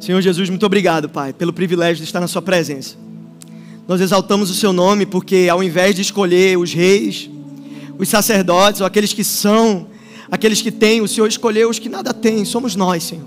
[0.00, 2.96] Senhor Jesus, muito obrigado, Pai, pelo privilégio de estar na Sua presença.
[3.88, 7.30] Nós exaltamos o seu nome porque, ao invés de escolher os reis,
[7.98, 9.86] os sacerdotes, ou aqueles que são,
[10.30, 13.24] aqueles que têm, o Senhor escolheu os que nada têm, somos nós, Senhor.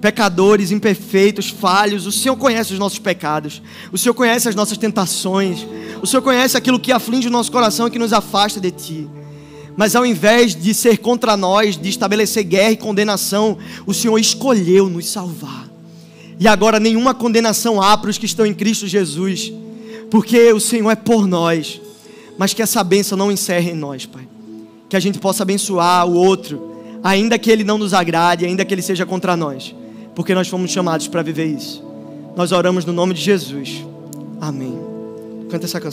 [0.00, 3.62] Pecadores, imperfeitos, falhos, o Senhor conhece os nossos pecados,
[3.92, 5.64] o Senhor conhece as nossas tentações,
[6.02, 9.08] o Senhor conhece aquilo que aflige o nosso coração e que nos afasta de Ti.
[9.76, 13.56] Mas ao invés de ser contra nós, de estabelecer guerra e condenação,
[13.86, 15.69] o Senhor escolheu nos salvar.
[16.40, 19.52] E agora nenhuma condenação há para os que estão em Cristo Jesus,
[20.10, 21.78] porque o Senhor é por nós.
[22.38, 24.26] Mas que essa bênção não encerre em nós, Pai.
[24.88, 26.74] Que a gente possa abençoar o outro,
[27.04, 29.74] ainda que ele não nos agrade, ainda que ele seja contra nós,
[30.14, 31.84] porque nós fomos chamados para viver isso.
[32.34, 33.84] Nós oramos no nome de Jesus.
[34.40, 34.78] Amém.
[35.50, 35.88] Canta essa canção.